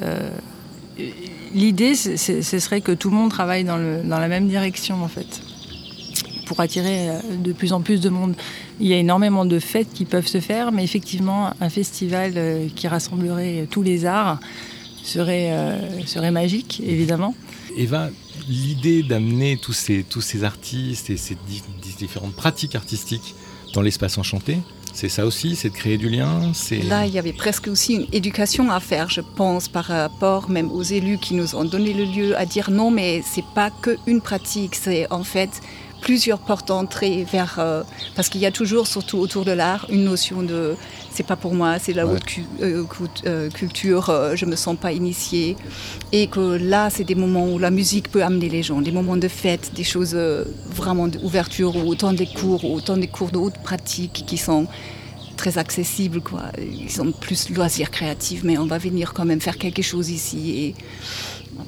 L'idée, 1.53 1.95
ce 1.95 2.59
serait 2.59 2.81
que 2.81 2.91
tout 2.91 3.09
le 3.09 3.15
monde 3.15 3.29
travaille 3.29 3.63
dans, 3.63 3.77
le, 3.77 4.03
dans 4.03 4.19
la 4.19 4.27
même 4.27 4.47
direction, 4.47 5.03
en 5.03 5.07
fait 5.07 5.41
pour 6.47 6.59
attirer 6.59 7.09
de 7.43 7.51
plus 7.53 7.73
en 7.73 7.81
plus 7.81 7.99
de 8.01 8.09
monde. 8.09 8.35
Il 8.79 8.87
y 8.87 8.93
a 8.93 8.97
énormément 8.97 9.45
de 9.45 9.59
fêtes 9.59 9.93
qui 9.93 10.05
peuvent 10.05 10.27
se 10.27 10.39
faire, 10.39 10.71
mais 10.71 10.83
effectivement, 10.83 11.51
un 11.59 11.69
festival 11.69 12.33
qui 12.75 12.87
rassemblerait 12.87 13.67
tous 13.69 13.83
les 13.83 14.05
arts 14.05 14.39
serait, 15.07 15.51
euh, 15.51 16.05
serait 16.05 16.31
magique, 16.31 16.81
évidemment. 16.85 17.33
Eva, 17.77 18.09
l'idée 18.47 19.03
d'amener 19.03 19.57
tous 19.57 19.73
ces, 19.73 20.03
tous 20.03 20.21
ces 20.21 20.43
artistes 20.43 21.09
et 21.09 21.17
ces 21.17 21.37
di 21.47 21.61
différentes 21.97 22.35
pratiques 22.35 22.75
artistiques 22.75 23.33
dans 23.73 23.81
l'espace 23.81 24.17
enchanté, 24.17 24.57
c'est 24.93 25.09
ça 25.09 25.25
aussi, 25.25 25.55
c'est 25.55 25.69
de 25.69 25.73
créer 25.75 25.97
du 25.97 26.09
lien. 26.09 26.51
Là, 26.87 27.05
il 27.05 27.13
y 27.13 27.19
avait 27.19 27.33
presque 27.33 27.67
aussi 27.67 27.93
une 27.95 28.07
éducation 28.11 28.71
à 28.71 28.79
faire, 28.79 29.09
je 29.09 29.21
pense, 29.21 29.67
par 29.67 29.85
rapport 29.85 30.49
même 30.49 30.71
aux 30.71 30.83
élus 30.83 31.17
qui 31.17 31.33
nous 31.35 31.55
ont 31.55 31.65
donné 31.65 31.93
le 31.93 32.03
lieu 32.03 32.37
à 32.37 32.45
dire 32.45 32.71
non, 32.71 32.91
mais 32.91 33.21
c'est 33.23 33.45
pas 33.55 33.69
qu'une 33.69 34.21
pratique, 34.21 34.75
c'est 34.75 35.11
en 35.11 35.23
fait 35.23 35.61
plusieurs 36.01 36.39
portes 36.39 36.67
d'entrée 36.67 37.25
vers 37.31 37.57
euh, 37.59 37.83
parce 38.15 38.29
qu'il 38.29 38.41
y 38.41 38.45
a 38.45 38.51
toujours 38.51 38.87
surtout 38.87 39.17
autour 39.17 39.45
de 39.45 39.51
l'art 39.51 39.85
une 39.89 40.03
notion 40.03 40.41
de 40.41 40.75
c'est 41.11 41.25
pas 41.25 41.35
pour 41.35 41.53
moi 41.53 41.79
c'est 41.79 41.93
la 41.93 42.05
ouais. 42.05 42.13
haute 42.13 42.25
cu 42.25 42.45
euh, 42.61 42.85
euh, 43.25 43.49
culture 43.49 44.09
euh, 44.09 44.35
je 44.35 44.45
me 44.45 44.55
sens 44.55 44.77
pas 44.77 44.91
initié 44.91 45.55
et 46.11 46.27
que 46.27 46.57
là 46.57 46.89
c'est 46.89 47.03
des 47.03 47.15
moments 47.15 47.47
où 47.47 47.57
la 47.57 47.71
musique 47.71 48.11
peut 48.11 48.23
amener 48.23 48.49
les 48.49 48.63
gens 48.63 48.81
des 48.81 48.91
moments 48.91 49.17
de 49.17 49.27
fête 49.27 49.71
des 49.73 49.83
choses 49.83 50.15
vraiment 50.67 51.07
d'ouverture 51.07 51.75
ou 51.75 51.87
autant 51.89 52.13
des 52.13 52.27
cours 52.27 52.63
ou 52.65 52.75
autant 52.75 52.97
des 52.97 53.07
cours 53.07 53.31
de 53.31 53.37
haute 53.37 53.57
pratique 53.63 54.23
qui 54.27 54.37
sont 54.37 54.67
très 55.37 55.57
accessibles 55.57 56.21
quoi. 56.21 56.43
Ils 56.59 56.91
sont 56.91 57.11
plus 57.11 57.49
loisirs 57.49 57.91
créatifs 57.91 58.43
mais 58.43 58.57
on 58.57 58.65
va 58.65 58.77
venir 58.77 59.13
quand 59.13 59.25
même 59.25 59.41
faire 59.41 59.57
quelque 59.57 59.83
chose 59.83 60.09
ici. 60.09 60.41
Et 60.63 60.75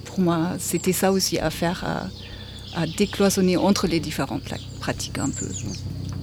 pour 0.05 0.19
moi 0.19 0.39
c'était 0.59 0.93
ça 0.93 1.11
aussi 1.11 1.39
à 1.39 1.49
faire 1.49 1.83
à 1.85 2.07
à 2.75 2.86
décloisonner 2.88 3.58
entre 3.58 3.88
les 3.88 3.99
différentes 3.99 4.43
pratiques 4.79 5.17
un 5.17 5.29
peu. 5.29 5.47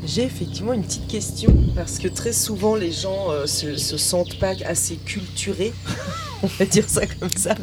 J'ai 0.05 0.23
effectivement 0.23 0.73
une 0.73 0.85
petite 0.85 1.09
question 1.09 1.53
parce 1.75 1.99
que 1.99 2.07
très 2.07 2.33
souvent 2.33 2.77
les 2.77 2.93
gens 2.93 3.31
euh, 3.31 3.47
se, 3.47 3.77
se 3.77 3.97
sentent 3.97 4.39
pas 4.39 4.53
assez 4.65 4.97
culturés, 4.97 5.73
on 6.43 6.47
va 6.47 6.65
dire 6.65 6.89
ça 6.89 7.07
comme 7.07 7.31
ça. 7.31 7.55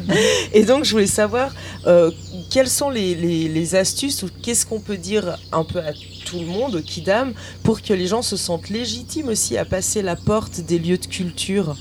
Et 0.52 0.64
donc 0.64 0.84
je 0.84 0.90
voulais 0.92 1.06
savoir 1.06 1.54
euh, 1.86 2.10
quelles 2.50 2.68
sont 2.68 2.90
les, 2.90 3.74
astuces 3.74 4.22
ou 4.22 4.28
qu'est-ce 4.42 4.66
qu'on 4.66 4.80
peut 4.80 4.96
dire 4.96 5.38
un 5.52 5.64
peu 5.64 5.80
à 5.80 5.92
tout 6.24 6.38
le 6.38 6.46
monde, 6.46 6.82
qui 6.82 7.02
dame, 7.02 7.32
pour 7.62 7.82
que 7.82 7.92
les 7.92 8.06
gens 8.06 8.22
se 8.22 8.36
sentent 8.36 8.68
légitimes 8.68 9.28
aussi 9.28 9.56
à 9.56 9.64
passer 9.64 10.02
la 10.02 10.16
porte 10.16 10.60
des 10.60 10.78
lieux 10.78 10.98
de 10.98 11.06
culture? 11.06 11.76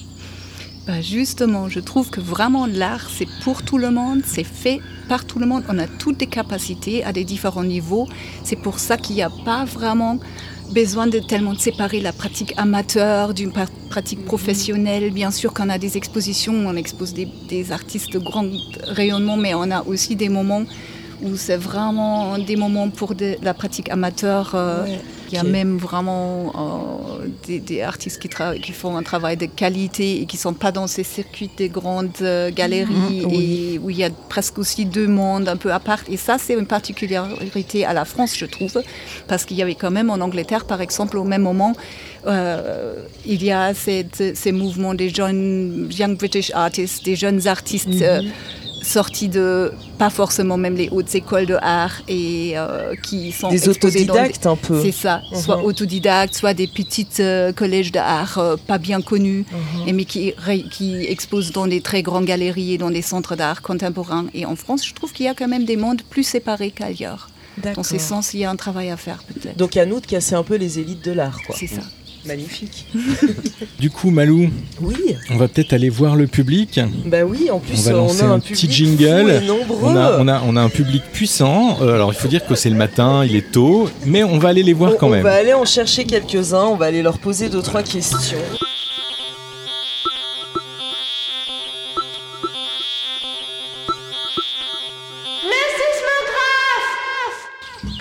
Bah, 0.86 1.00
justement, 1.02 1.70
je 1.70 1.80
trouve 1.80 2.10
que 2.10 2.20
vraiment 2.20 2.66
l'art, 2.68 3.10
c'est 3.10 3.28
pour 3.44 3.64
tout 3.64 3.78
le 3.78 3.90
monde, 3.90 4.22
c'est 4.26 4.44
fait 4.44 4.82
par 5.08 5.24
tout 5.26 5.40
le 5.40 5.46
monde. 5.46 5.64
On 5.70 5.80
a 5.80 5.88
toutes 5.88 6.18
des 6.18 6.28
capacités 6.28 7.06
à 7.06 7.14
des 7.14 7.24
différents 7.24 7.64
niveaux. 7.64 8.08
C'est 8.44 8.58
pour 8.58 8.80
ça 8.80 8.98
qu'il 8.98 9.16
n'y 9.16 9.22
a 9.22 9.30
pas 9.46 9.64
vraiment 9.64 10.20
besoin 10.72 11.08
de 11.08 11.20
tellement 11.20 11.56
séparer 11.56 12.02
la 12.02 12.12
pratique 12.12 12.54
amateur 12.58 13.34
d'une 13.34 13.52
pra- 13.52 13.68
pratique 13.90 14.26
professionnelle. 14.26 15.12
Bien 15.12 15.32
sûr 15.32 15.54
qu'on 15.54 15.70
a 15.70 15.78
des 15.78 15.96
expositions, 15.96 16.54
on 16.54 16.76
expose 16.76 17.14
des, 17.14 17.30
des 17.48 17.72
artistes 17.72 18.12
de 18.12 18.20
grand 18.20 18.46
rayonnement, 18.86 19.38
mais 19.38 19.54
on 19.54 19.72
a 19.72 19.84
aussi 19.86 20.18
des 20.18 20.28
moments 20.30 20.64
où 21.22 21.38
c'est 21.38 21.56
vraiment 21.58 22.38
des 22.40 22.58
moments 22.58 22.90
pour 22.90 23.16
de 23.16 23.38
la 23.42 23.54
pratique 23.54 23.90
amateur. 23.90 24.52
euh, 24.56 24.84
Ouais, 24.84 25.00
Il 25.34 25.38
y 25.38 25.40
a 25.40 25.44
même 25.52 25.78
vraiment 25.78 26.52
euh, 27.24 27.28
des, 27.48 27.60
des 27.60 27.82
artistes 27.82 28.20
qui, 28.22 28.30
qui 28.62 28.72
font 28.72 28.96
un 28.98 29.04
travail 29.04 29.36
de 29.38 29.46
qualité 29.48 30.22
et 30.22 30.26
qui 30.26 30.38
ne 30.38 30.42
sont 30.42 30.54
pas 30.54 30.72
dans 30.72 30.88
ces 30.88 31.04
circuits 31.04 31.50
des 31.58 31.70
grandes 31.70 32.12
euh, 32.22 32.52
galeries 32.52 32.94
Mhm, 33.24 33.26
oui. 33.26 33.72
et 33.74 33.80
où 33.80 33.90
il 33.90 33.98
y 33.98 34.04
a 34.04 34.10
presque 34.30 34.58
aussi 34.60 34.86
deux 34.86 35.08
mondes 35.08 35.48
un 35.50 35.58
peu 35.58 35.72
à 35.74 35.80
part. 35.80 36.00
Et 36.10 36.18
ça, 36.18 36.38
c'est 36.38 36.54
une 36.54 36.68
particularité 36.68 37.86
à 37.86 37.94
la 37.94 38.06
France, 38.06 38.34
je 38.38 38.46
trouve, 38.46 38.82
parce 39.28 39.46
qu'il 39.46 39.58
y 39.58 39.62
avait 39.62 39.76
quand 39.76 39.92
même 39.92 40.10
en 40.10 40.20
Angleterre, 40.22 40.66
par 40.66 40.82
exemple, 40.82 41.18
au 41.18 41.24
même 41.24 41.42
moment, 41.42 41.74
euh, 42.28 42.96
il 43.26 43.44
y 43.44 43.52
a 43.52 43.74
cette- 43.74 44.36
ces 44.36 44.52
mouvements 44.52 44.94
des 44.94 45.10
jeunes 45.10 45.90
Young 45.92 46.18
British 46.18 46.52
Artists, 46.54 47.04
des 47.04 47.16
jeunes 47.16 47.48
artistes. 47.48 47.90
euh, 48.02 48.22
sortis 48.84 49.30
de 49.30 49.72
pas 49.98 50.10
forcément 50.10 50.58
même 50.58 50.76
les 50.76 50.90
hautes 50.92 51.16
écoles 51.16 51.46
de 51.46 51.56
art 51.62 52.02
et 52.08 52.54
euh, 52.56 52.94
qui 53.02 53.32
sont 53.32 53.50
Des 53.50 53.68
exposés 53.70 54.06
dans 54.06 54.14
des- 54.14 54.20
autodidactes 54.20 54.46
un 54.46 54.56
peu. 54.56 54.82
c'est 54.82 54.92
ça, 54.92 55.22
soit 55.34 55.58
Mhm. 55.58 55.66
autodidactes, 55.66 56.36
soit 56.36 56.54
des 56.54 56.68
petites 56.68 57.20
euh, 57.20 57.52
collèges 57.54 57.92
d'art 57.92 58.38
euh, 58.38 58.56
pas 58.58 58.78
bien 58.78 59.02
connus, 59.02 59.46
Mhm. 59.52 59.88
et 59.88 59.94
mais 59.94 60.06
qui, 60.06 60.34
qui 60.72 61.06
exposent 61.06 61.52
dans 61.52 61.68
des 61.68 61.82
très 61.82 62.04
grandes 62.04 62.26
galeries 62.26 62.74
et 62.74 62.78
dans 62.78 62.92
des 62.92 63.02
centres 63.02 63.36
d'art 63.36 63.62
contemporains. 63.62 64.26
Et 64.34 64.46
en 64.46 64.56
France, 64.56 64.86
je 64.86 64.94
trouve 64.94 65.12
qu'il 65.14 65.26
y 65.26 65.30
a 65.30 65.34
quand 65.34 65.48
même 65.48 65.66
des 65.66 65.78
mondes 65.78 66.02
plus 66.04 66.24
séparés 66.24 66.72
qu'ailleurs. 66.72 67.30
Dans 67.76 67.84
ces 67.84 68.00
sens, 68.00 68.34
il 68.34 68.40
y 68.40 68.46
a 68.46 68.50
un 68.50 68.56
travail 68.56 68.90
à 68.90 68.98
faire 68.98 69.24
peut-être. 69.24 69.56
Donc 69.58 69.78
à 69.78 69.86
nous 69.86 70.00
de 70.00 70.08
casser 70.08 70.34
un 70.34 70.42
peu 70.44 70.56
les 70.56 70.80
élites 70.80 71.06
de 71.06 71.12
l'art, 71.12 71.38
quoi. 71.46 71.56
C'est 71.58 71.68
ça. 71.68 71.82
Magnifique. 72.26 72.86
Du 73.80 73.90
coup, 73.90 74.12
Malou, 74.12 74.50
Oui, 74.82 74.96
on 75.30 75.36
va 75.36 75.48
peut-être 75.50 75.74
aller 75.74 75.90
voir 75.90 76.16
le 76.16 76.26
public. 76.28 76.80
bah 77.06 77.24
oui, 77.26 77.50
en 77.52 77.60
plus 77.60 77.78
On 77.90 77.92
va 77.92 78.26
a 78.26 78.28
un 78.28 78.32
un 78.36 78.40
petit 78.40 78.72
jingle. 78.72 79.42
On 79.82 79.96
a, 79.96 80.18
on, 80.20 80.28
a, 80.30 80.42
on 80.46 80.56
a 80.56 80.62
un 80.62 80.70
public 80.70 81.04
puissant. 81.12 81.80
Euh, 81.82 81.96
alors, 81.96 82.14
il 82.14 82.16
faut 82.16 82.30
dire 82.30 82.46
que 82.46 82.56
c'est 82.56 82.70
le 82.70 82.78
matin, 82.78 83.26
il 83.26 83.36
est 83.36 83.52
tôt, 83.52 83.90
mais 84.06 84.24
on 84.24 84.38
va 84.40 84.50
aller 84.50 84.64
les 84.64 84.72
voir 84.74 84.94
On- 84.94 84.98
quand 84.98 85.08
on 85.08 85.12
même. 85.12 85.24
va 85.24 85.34
aller 85.36 85.54
en 85.54 85.66
chercher 85.66 86.06
quelques-uns, 86.06 86.64
on 86.66 86.76
va 86.76 86.86
aller 86.86 87.02
leur 87.02 87.18
poser 87.20 87.50
deux 87.50 87.62
trois 87.62 87.84
questions. 87.84 88.38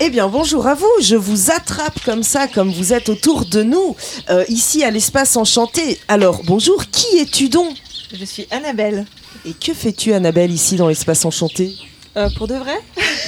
Eh 0.05 0.09
bien, 0.09 0.27
bonjour 0.27 0.67
à 0.67 0.73
vous. 0.73 0.91
Je 0.99 1.15
vous 1.15 1.49
attrape 1.49 1.97
comme 2.03 2.23
ça, 2.23 2.49
comme 2.49 2.69
vous 2.69 2.91
êtes 2.91 3.07
autour 3.07 3.45
de 3.45 3.63
nous, 3.63 3.95
euh, 4.29 4.43
ici 4.49 4.83
à 4.83 4.91
l'espace 4.91 5.37
enchanté. 5.37 5.97
Alors, 6.09 6.41
bonjour, 6.43 6.83
qui 6.91 7.19
es-tu 7.19 7.47
donc? 7.47 7.73
Je 8.13 8.25
suis 8.25 8.45
Annabelle. 8.51 9.05
Et 9.45 9.53
que 9.53 9.73
fais-tu, 9.73 10.11
Annabelle, 10.11 10.51
ici 10.51 10.75
dans 10.75 10.89
l'espace 10.89 11.23
enchanté? 11.23 11.73
Euh, 12.17 12.27
pour 12.35 12.49
de 12.49 12.55
vrai? 12.55 12.77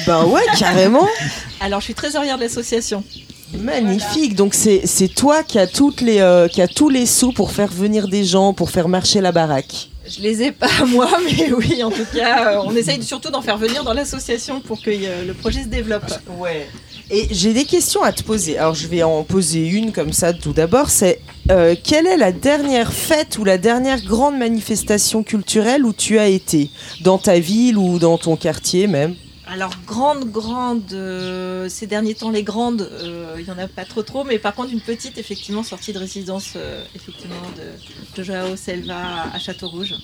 Ben 0.06 0.26
ouais, 0.26 0.42
carrément. 0.60 1.08
Alors, 1.62 1.80
je 1.80 1.86
suis 1.86 1.94
trésorière 1.94 2.36
de 2.36 2.44
l'association. 2.44 3.06
Magnifique. 3.54 4.36
Donc 4.36 4.54
c'est 4.54 4.82
c'est 4.86 5.08
toi 5.08 5.44
qui 5.44 5.60
a 5.60 5.68
toutes 5.68 6.02
les 6.02 6.20
euh, 6.20 6.50
qui 6.50 6.62
a 6.62 6.68
tous 6.68 6.90
les 6.90 7.06
sous 7.06 7.32
pour 7.32 7.52
faire 7.52 7.72
venir 7.72 8.10
des 8.10 8.26
gens, 8.26 8.52
pour 8.54 8.70
faire 8.70 8.90
marcher 8.90 9.22
la 9.22 9.32
baraque. 9.32 9.90
Je 10.08 10.22
les 10.22 10.44
ai 10.44 10.52
pas 10.52 10.68
moi, 10.88 11.10
mais 11.24 11.52
oui, 11.52 11.84
en 11.84 11.92
tout 11.92 12.06
cas, 12.14 12.54
euh, 12.54 12.62
on 12.66 12.76
essaye 12.76 13.02
surtout 13.04 13.32
d'en 13.32 13.42
faire 13.42 13.58
venir 13.58 13.84
dans 13.84 13.94
l'association 13.94 14.62
pour 14.62 14.82
que 14.82 14.92
euh, 14.92 15.26
le 15.26 15.34
projet 15.34 15.64
se 15.64 15.68
développe. 15.68 16.06
Ouais. 16.38 16.68
Et 17.10 17.28
j'ai 17.32 17.54
des 17.54 17.66
questions 17.66 18.04
à 18.04 18.12
te 18.12 18.24
poser. 18.24 18.58
Alors 18.58 18.74
je 18.74 18.88
vais 18.88 19.04
en 19.04 19.24
poser 19.24 19.68
une 19.68 19.92
comme 19.92 20.12
ça 20.14 20.34
tout 20.34 20.54
d'abord. 20.54 20.90
C'est 20.90 21.22
euh, 21.52 21.76
quelle 21.82 22.08
est 22.08 22.18
la 22.18 22.32
dernière 22.32 22.94
fête 22.94 23.38
ou 23.38 23.44
la 23.44 23.58
dernière 23.58 24.02
grande 24.02 24.38
manifestation 24.38 25.24
culturelle 25.24 25.86
où 25.86 25.94
tu 25.94 26.18
as 26.18 26.28
été? 26.28 26.70
Dans 27.02 27.18
ta 27.18 27.40
ville 27.40 27.78
ou 27.78 28.00
dans 28.00 28.18
ton 28.18 28.36
quartier 28.36 28.88
même? 28.88 29.16
Alors, 29.48 29.72
grande, 29.86 30.32
grande, 30.32 30.92
euh, 30.94 31.70
ces 31.70 31.86
derniers 31.86 32.16
temps, 32.16 32.32
les 32.32 32.42
grandes, 32.42 32.82
euh, 32.82 33.36
il 33.40 33.46
y 33.46 33.52
en 33.52 33.58
a 33.60 33.68
pas 33.68 33.86
trop 33.86 34.02
trop, 34.02 34.24
mais 34.24 34.40
par 34.40 34.56
contre, 34.56 34.74
une 34.74 34.82
petite, 34.82 35.20
effectivement, 35.20 35.62
sortie 35.62 35.94
de 35.94 36.00
résidence, 36.00 36.54
euh, 36.56 36.84
effectivement, 36.96 37.36
de, 37.56 38.18
de 38.18 38.24
Joao 38.24 38.56
Selva 38.56 39.32
à 39.32 39.38
Château-Rouge. 39.38 39.96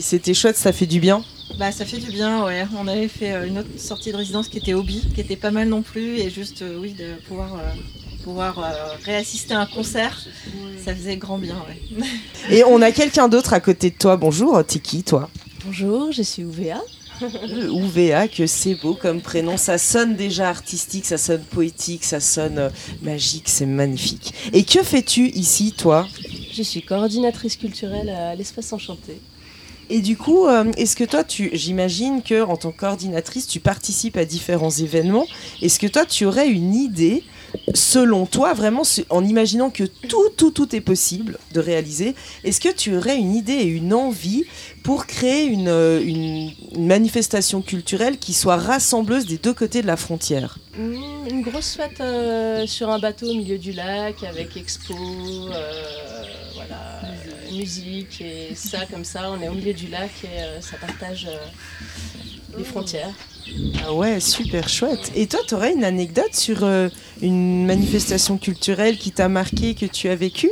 C'était 0.00 0.34
chouette, 0.34 0.56
ça 0.56 0.72
fait 0.72 0.86
du 0.86 1.00
bien. 1.00 1.24
Bah, 1.58 1.72
ça 1.72 1.86
fait 1.86 1.98
du 1.98 2.10
bien, 2.10 2.44
ouais. 2.44 2.66
On 2.76 2.86
avait 2.88 3.08
fait 3.08 3.32
euh, 3.32 3.46
une 3.46 3.58
autre 3.58 3.68
sortie 3.78 4.12
de 4.12 4.16
résidence 4.16 4.48
qui 4.48 4.58
était 4.58 4.74
hobby, 4.74 5.02
qui 5.14 5.20
était 5.22 5.36
pas 5.36 5.50
mal 5.50 5.68
non 5.68 5.82
plus, 5.82 6.18
et 6.18 6.28
juste, 6.28 6.60
euh, 6.60 6.78
oui, 6.78 6.92
de 6.92 7.14
pouvoir, 7.26 7.54
euh, 7.54 7.70
pouvoir 8.22 8.58
euh, 8.58 8.96
réassister 9.04 9.54
à 9.54 9.60
un 9.60 9.66
concert, 9.66 10.22
ça 10.84 10.94
faisait 10.94 11.16
grand 11.16 11.38
bien, 11.38 11.56
ouais. 11.66 12.06
Et 12.50 12.64
on 12.64 12.82
a 12.82 12.92
quelqu'un 12.92 13.28
d'autre 13.28 13.54
à 13.54 13.60
côté 13.60 13.90
de 13.90 13.96
toi. 13.96 14.16
Bonjour, 14.18 14.62
t'es 14.64 14.78
qui 14.78 15.04
toi? 15.04 15.30
Bonjour, 15.64 16.12
je 16.12 16.22
suis 16.22 16.44
Ouvea. 16.44 16.80
Ouvea, 17.70 18.28
que 18.28 18.46
c'est 18.46 18.74
beau 18.74 18.94
comme 18.94 19.20
prénom. 19.20 19.56
Ça 19.56 19.78
sonne 19.78 20.16
déjà 20.16 20.48
artistique, 20.48 21.04
ça 21.04 21.18
sonne 21.18 21.42
poétique, 21.42 22.04
ça 22.04 22.20
sonne 22.20 22.58
euh, 22.58 22.70
magique, 23.02 23.48
c'est 23.48 23.66
magnifique. 23.66 24.34
Et 24.52 24.64
que 24.64 24.82
fais-tu 24.82 25.28
ici, 25.28 25.72
toi? 25.72 26.06
Je 26.52 26.62
suis 26.62 26.82
coordinatrice 26.82 27.56
culturelle 27.56 28.08
à 28.10 28.34
l'Espace 28.34 28.72
Enchanté. 28.72 29.20
Et 29.90 30.00
du 30.00 30.16
coup, 30.16 30.46
euh, 30.46 30.70
est-ce 30.76 30.96
que 30.96 31.04
toi, 31.04 31.22
tu, 31.22 31.50
j'imagine 31.52 32.22
que 32.22 32.42
en 32.42 32.56
tant 32.56 32.70
que 32.72 32.78
coordinatrice, 32.78 33.46
tu 33.46 33.60
participes 33.60 34.16
à 34.16 34.24
différents 34.24 34.70
événements. 34.70 35.26
Est-ce 35.60 35.78
que 35.78 35.86
toi, 35.86 36.06
tu 36.06 36.24
aurais 36.24 36.48
une 36.48 36.74
idée, 36.74 37.24
selon 37.74 38.26
toi, 38.26 38.52
vraiment, 38.54 38.82
en 39.10 39.24
imaginant 39.24 39.70
que 39.70 39.84
tout, 39.84 40.28
tout, 40.36 40.50
tout 40.50 40.74
est 40.74 40.80
possible 40.80 41.38
de 41.52 41.60
réaliser, 41.60 42.14
est-ce 42.44 42.60
que 42.60 42.72
tu 42.72 42.96
aurais 42.96 43.16
une 43.16 43.34
idée 43.34 43.52
et 43.52 43.66
une 43.66 43.94
envie 43.94 44.44
pour 44.82 45.06
créer 45.06 45.44
une, 45.44 45.68
euh, 45.68 46.48
manifestation 46.78 47.62
culturelle 47.62 48.18
qui 48.18 48.32
soit 48.34 48.56
rassembleuse 48.56 49.26
des 49.26 49.38
deux 49.38 49.54
côtés 49.54 49.82
de 49.82 49.86
la 49.86 49.96
frontière? 49.96 50.58
Hmm, 50.76 51.28
Une 51.30 51.42
grosse 51.42 51.74
fête 51.76 52.00
euh, 52.00 52.66
sur 52.66 52.90
un 52.90 52.98
bateau 52.98 53.30
au 53.30 53.34
milieu 53.34 53.58
du 53.58 53.72
lac 53.72 54.22
avec 54.24 54.56
expo, 54.56 54.94
euh, 54.94 56.24
voilà, 56.54 57.00
musique 57.52 58.20
et 58.20 58.54
ça 58.54 58.86
comme 58.90 59.04
ça. 59.04 59.30
On 59.30 59.40
est 59.40 59.48
au 59.48 59.54
milieu 59.54 59.74
du 59.74 59.88
lac 59.88 60.10
et 60.24 60.60
ça 60.60 60.76
partage 60.78 61.28
les 62.56 62.64
frontières. 62.64 63.12
Ah 63.84 63.92
ouais, 63.92 64.20
super 64.20 64.68
chouette. 64.68 65.10
Et 65.14 65.26
toi, 65.26 65.40
tu 65.46 65.54
aurais 65.54 65.72
une 65.72 65.84
anecdote 65.84 66.34
sur 66.34 66.64
euh, 66.64 66.88
une 67.20 67.66
manifestation 67.66 68.38
culturelle 68.38 68.96
qui 68.98 69.10
t'a 69.12 69.28
marqué, 69.28 69.74
que 69.74 69.86
tu 69.86 70.08
as 70.08 70.16
vécu 70.16 70.50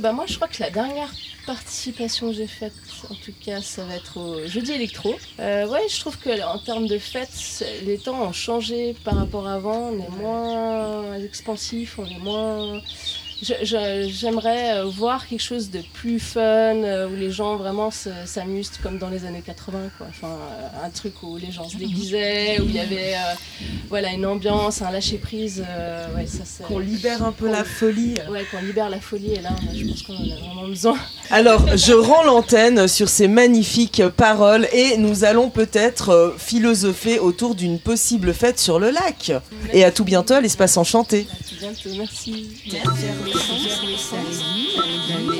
Bah 0.00 0.12
moi 0.12 0.24
je 0.26 0.36
crois 0.36 0.48
que 0.48 0.60
la 0.60 0.70
dernière 0.70 1.12
participation 1.46 2.28
que 2.28 2.34
j'ai 2.36 2.46
faite, 2.46 2.74
en 3.10 3.14
tout 3.14 3.32
cas 3.44 3.60
ça 3.62 3.82
va 3.84 3.94
être 3.96 4.18
au 4.18 4.46
jeudi 4.46 4.72
électro. 4.72 5.14
Euh, 5.40 5.66
ouais 5.66 5.80
je 5.88 5.98
trouve 6.00 6.18
que 6.18 6.30
en 6.44 6.58
termes 6.58 6.86
de 6.86 6.98
fête, 6.98 7.30
c'est- 7.32 7.80
les 7.86 7.96
temps 7.98 8.20
ont 8.22 8.32
changé 8.32 8.94
par 9.04 9.14
rapport 9.16 9.46
à 9.48 9.54
avant, 9.54 9.90
on 9.92 9.98
est 9.98 10.20
moins 10.20 11.14
expansif, 11.16 11.98
on 11.98 12.04
est 12.06 12.18
moins... 12.18 12.80
J'aimerais 13.42 14.78
euh, 14.78 14.84
voir 14.84 15.26
quelque 15.26 15.42
chose 15.42 15.70
de 15.70 15.80
plus 15.94 16.18
fun, 16.18 16.40
euh, 16.40 17.08
où 17.08 17.14
les 17.16 17.30
gens 17.30 17.56
vraiment 17.56 17.90
se- 17.90 18.08
s'amusent 18.26 18.72
comme 18.82 18.98
dans 18.98 19.08
les 19.08 19.24
années 19.24 19.42
80, 19.44 19.78
quoi. 19.96 20.06
Enfin, 20.10 20.28
euh, 20.28 20.86
un 20.86 20.90
truc 20.90 21.14
où 21.22 21.36
les 21.36 21.52
gens 21.52 21.68
se 21.68 21.76
déguisaient, 21.76 22.60
où 22.60 22.64
il 22.64 22.74
y 22.74 22.80
avait 22.80 23.14
euh, 23.14 23.34
voilà, 23.88 24.10
une 24.12 24.26
ambiance, 24.26 24.82
un 24.82 24.90
lâcher-prise. 24.90 25.64
euh, 25.68 26.06
ouais, 26.16 26.26
Qu'on 26.66 26.78
libère 26.80 27.22
un 27.24 27.32
peu 27.32 27.48
la 27.50 27.64
folie. 27.64 28.14
Ouais, 28.30 28.44
qu'on 28.50 28.60
libère 28.60 28.90
la 28.90 29.00
folie, 29.00 29.34
et 29.34 29.40
là, 29.40 29.50
je 29.74 29.84
pense 29.86 30.02
qu'on 30.02 30.14
en 30.16 30.22
a 30.36 30.36
vraiment 30.40 30.66
besoin. 30.68 30.96
Alors, 31.30 31.76
je 31.76 31.92
rends 31.92 32.24
l'antenne 32.24 32.88
sur 32.88 33.08
ces 33.08 33.28
magnifiques 33.28 34.02
paroles 34.16 34.66
et 34.72 34.96
nous 34.96 35.24
allons 35.24 35.50
peut-être 35.50 36.34
philosopher 36.38 37.18
autour 37.18 37.54
d'une 37.54 37.78
possible 37.78 38.32
fête 38.34 38.58
sur 38.58 38.78
le 38.78 38.90
lac. 38.90 39.32
Et 39.72 39.84
à 39.84 39.90
tout 39.92 40.04
bientôt 40.04 40.34
à 40.34 40.40
l'espace 40.40 40.76
enchanté. 40.76 41.26
Bientôt, 41.60 41.90
merci. 41.96 42.46
Les 42.64 42.78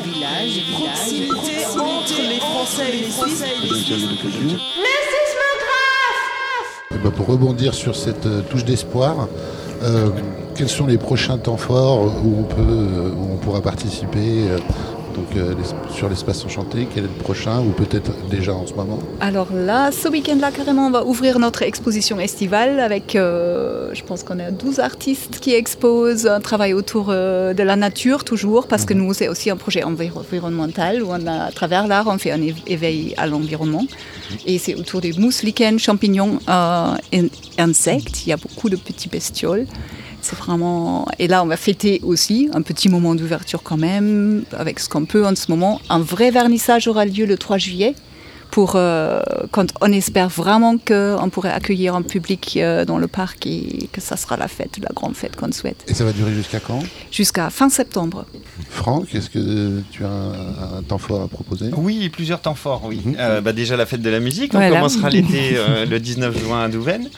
villages, 0.00 0.56
les 0.56 0.62
Proximité 0.72 1.64
entre 1.78 2.18
les 2.28 2.40
Français 2.40 2.88
et 2.88 2.96
les 2.96 3.10
Suisses. 3.10 3.44
Culture. 4.20 4.60
Eh 6.90 6.98
ben, 6.98 7.10
pour 7.10 7.26
rebondir 7.26 7.74
sur 7.74 7.94
cette 7.94 8.26
euh, 8.26 8.42
touche 8.42 8.64
d'espoir, 8.64 9.28
euh, 9.82 10.10
quels 10.56 10.68
sont 10.68 10.86
les 10.86 10.98
prochains 10.98 11.38
temps 11.38 11.56
forts 11.56 12.02
où 12.24 12.40
on, 12.40 12.42
peut, 12.42 12.62
euh, 12.62 13.10
où 13.12 13.34
on 13.34 13.36
pourra 13.36 13.60
participer 13.60 14.48
euh, 14.48 14.58
donc, 15.18 15.36
euh, 15.36 15.54
sur 15.90 16.08
l'espace 16.08 16.44
enchanté 16.44 16.86
Quel 16.94 17.04
est 17.04 17.08
le 17.08 17.22
prochain 17.22 17.60
ou 17.60 17.70
peut-être 17.70 18.12
déjà 18.30 18.54
en 18.54 18.66
ce 18.66 18.74
moment? 18.74 18.98
Alors 19.20 19.48
là, 19.52 19.90
ce 19.90 20.08
week-end-là, 20.08 20.50
carrément, 20.52 20.86
on 20.86 20.90
va 20.90 21.04
ouvrir 21.04 21.38
notre 21.38 21.62
exposition 21.62 22.20
estivale 22.20 22.78
avec, 22.80 23.16
euh, 23.16 23.90
je 23.94 24.02
pense 24.04 24.22
qu'on 24.22 24.38
a 24.38 24.50
12 24.50 24.78
artistes 24.78 25.38
qui 25.40 25.54
exposent 25.54 26.26
un 26.26 26.40
travail 26.40 26.72
autour 26.72 27.06
euh, 27.10 27.52
de 27.54 27.62
la 27.62 27.76
nature, 27.76 28.24
toujours, 28.24 28.68
parce 28.68 28.84
que 28.84 28.94
nous, 28.94 29.12
c'est 29.12 29.28
aussi 29.28 29.50
un 29.50 29.56
projet 29.56 29.82
enviro- 29.82 30.18
environnemental 30.20 31.02
où 31.02 31.08
on 31.10 31.26
a, 31.26 31.44
à 31.46 31.50
travers 31.52 31.86
l'art, 31.86 32.06
on 32.06 32.18
fait 32.18 32.30
un 32.30 32.40
éveil 32.66 33.14
à 33.16 33.26
l'environnement. 33.26 33.84
Et 34.46 34.58
c'est 34.58 34.74
autour 34.74 35.00
des 35.00 35.12
mousses, 35.14 35.42
lichens, 35.42 35.78
champignons, 35.78 36.38
in- 36.48 37.28
insectes. 37.58 38.26
Il 38.26 38.30
y 38.30 38.32
a 38.32 38.36
beaucoup 38.36 38.68
de 38.68 38.76
petits 38.76 39.08
bestioles. 39.08 39.66
C'est 40.20 40.36
vraiment. 40.36 41.06
Et 41.18 41.28
là, 41.28 41.42
on 41.42 41.46
va 41.46 41.56
fêter 41.56 42.00
aussi 42.02 42.48
un 42.52 42.62
petit 42.62 42.88
moment 42.88 43.14
d'ouverture 43.14 43.62
quand 43.62 43.76
même, 43.76 44.44
avec 44.52 44.80
ce 44.80 44.88
qu'on 44.88 45.04
peut 45.04 45.26
en 45.26 45.34
ce 45.34 45.50
moment. 45.50 45.80
Un 45.88 46.00
vrai 46.00 46.30
vernissage 46.30 46.88
aura 46.88 47.04
lieu 47.04 47.24
le 47.24 47.36
3 47.36 47.58
juillet. 47.58 47.94
Pour, 48.58 48.72
euh, 48.74 49.20
quand 49.52 49.72
on 49.80 49.92
espère 49.92 50.28
vraiment 50.28 50.78
qu'on 50.78 51.30
pourrait 51.30 51.52
accueillir 51.52 51.94
un 51.94 52.02
public 52.02 52.54
euh, 52.56 52.84
dans 52.84 52.98
le 52.98 53.06
parc 53.06 53.46
et 53.46 53.88
que 53.92 54.00
ça 54.00 54.16
sera 54.16 54.36
la 54.36 54.48
fête, 54.48 54.78
la 54.82 54.90
grande 54.92 55.14
fête 55.14 55.36
qu'on 55.36 55.52
souhaite. 55.52 55.84
Et 55.86 55.94
ça 55.94 56.04
va 56.04 56.12
durer 56.12 56.32
jusqu'à 56.34 56.58
quand? 56.58 56.80
Jusqu'à 57.12 57.50
fin 57.50 57.68
septembre. 57.68 58.26
Franck, 58.68 59.14
est-ce 59.14 59.30
que 59.30 59.80
tu 59.92 60.04
as 60.04 60.08
un, 60.08 60.78
un 60.78 60.82
temps 60.82 60.98
fort 60.98 61.22
à 61.22 61.28
proposer? 61.28 61.70
Oui, 61.76 62.08
plusieurs 62.08 62.40
temps 62.40 62.56
forts, 62.56 62.82
oui. 62.84 63.00
Euh, 63.16 63.40
bah, 63.40 63.52
déjà 63.52 63.76
la 63.76 63.86
fête 63.86 64.02
de 64.02 64.10
la 64.10 64.18
musique, 64.18 64.52
on 64.54 64.58
Voilà. 64.58 64.74
commencera 64.74 65.08
l'été 65.08 65.52
euh, 65.54 65.86
le 65.88 66.00
19 66.00 66.36
juin 66.36 66.64
à 66.64 66.68
Douvaine. 66.68 67.08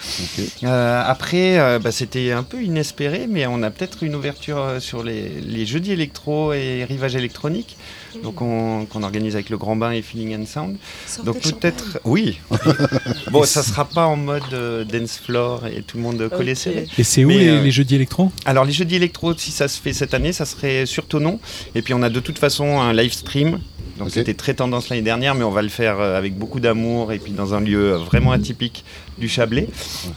Euh, 0.65 1.03
après, 1.07 1.59
euh, 1.59 1.79
bah, 1.79 1.91
c'était 1.91 2.33
un 2.33 2.43
peu 2.43 2.63
inespéré, 2.63 3.27
mais 3.27 3.47
on 3.47 3.63
a 3.63 3.71
peut-être 3.71 4.03
une 4.03 4.15
ouverture 4.15 4.75
sur 4.79 5.03
les, 5.03 5.31
les 5.41 5.65
jeudis 5.65 5.93
électro 5.93 6.53
et 6.53 6.85
rivage 6.85 7.17
électronique, 7.17 7.79
donc 8.23 8.41
on- 8.43 8.87
qu'on 8.87 9.03
organise 9.03 9.35
avec 9.35 9.51
le 9.51 9.57
Grand 9.59 9.77
Bain 9.77 9.93
et 9.93 10.03
Feeling 10.03 10.37
and 10.37 10.47
Sound. 10.47 10.77
Sortez 11.07 11.27
Donc 11.27 11.41
peut-être, 11.43 11.99
oui. 12.05 12.39
bon, 13.31 13.45
ça 13.45 13.63
sera 13.63 13.85
pas 13.85 14.07
en 14.07 14.17
mode 14.17 14.43
euh, 14.53 14.85
dance 14.85 15.19
floor 15.19 15.67
et 15.67 15.83
tout 15.83 15.97
le 15.97 16.03
monde 16.03 16.29
collé 16.29 16.53
Ok. 16.53 16.59
serré. 16.59 16.87
Et 16.99 17.05
c'est 17.05 17.25
où 17.25 17.29
Mais, 17.29 17.39
les, 17.39 17.49
euh, 17.49 17.63
les 17.63 17.71
jeudis 17.71 17.95
électro? 17.95 18.31
Alors 18.45 18.65
les 18.65 18.73
jeudis 18.73 18.97
électro, 18.97 19.35
si 19.37 19.51
ça 19.51 19.69
se 19.69 19.81
fait 19.81 19.93
cette 19.93 20.15
année, 20.15 20.33
ça 20.33 20.45
serait 20.45 20.87
sur 20.87 21.07
Tonon. 21.07 21.41
Et 21.75 21.83
puis 21.83 21.95
on 21.95 22.03
a 22.03 22.09
de 22.11 22.21
toute 22.21 22.39
façon 22.39 22.81
un 22.81 22.93
live 22.93 23.13
stream. 23.13 23.59
Donc 23.99 24.11
c'était 24.11 24.33
très 24.35 24.55
tendance 24.55 24.89
l'année 24.89 25.03
dernière, 25.03 25.35
mais 25.35 25.45
on 25.45 25.51
va 25.51 25.61
le 25.61 25.69
faire 25.69 26.01
euh, 26.01 26.17
avec 26.17 26.35
beaucoup 26.35 26.59
d'amour 26.59 27.13
et 27.13 27.19
puis 27.19 27.33
dans 27.33 27.53
un 27.53 27.61
lieu 27.61 27.93
euh, 27.93 27.99
vraiment 27.99 28.33
atypique 28.33 28.83
du 29.21 29.29
Chablais. 29.29 29.69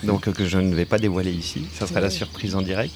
Donc 0.03 0.27
euh, 0.27 0.31
que 0.31 0.45
je 0.47 0.57
ne 0.57 0.73
vais 0.73 0.85
pas 0.85 0.97
dévoiler 0.97 1.31
ici. 1.31 1.67
Ça 1.77 1.85
sera 1.85 1.99
la 1.99 2.09
surprise 2.09 2.55
en 2.55 2.61
direct. 2.61 2.95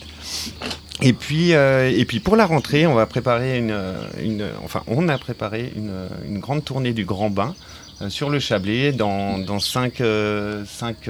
Et 1.03 1.13
puis, 1.13 1.53
euh, 1.53 1.91
et 1.95 2.05
puis 2.05 2.19
pour 2.19 2.35
la 2.35 2.47
rentrée, 2.47 2.87
on 2.87 2.95
va 2.95 3.05
préparer 3.05 3.59
une, 3.59 3.77
une 4.19 4.49
enfin 4.63 4.81
on 4.87 5.09
a 5.09 5.17
préparé 5.19 5.71
une, 5.75 5.93
une 6.27 6.39
grande 6.39 6.65
tournée 6.65 6.93
du 6.93 7.05
Grand 7.05 7.29
Bain 7.29 7.53
euh, 8.01 8.09
sur 8.09 8.31
le 8.31 8.39
Chablais 8.39 8.93
dans, 8.93 9.37
dans 9.37 9.59
cinq, 9.59 10.01
euh, 10.01 10.65
cinq, 10.65 11.09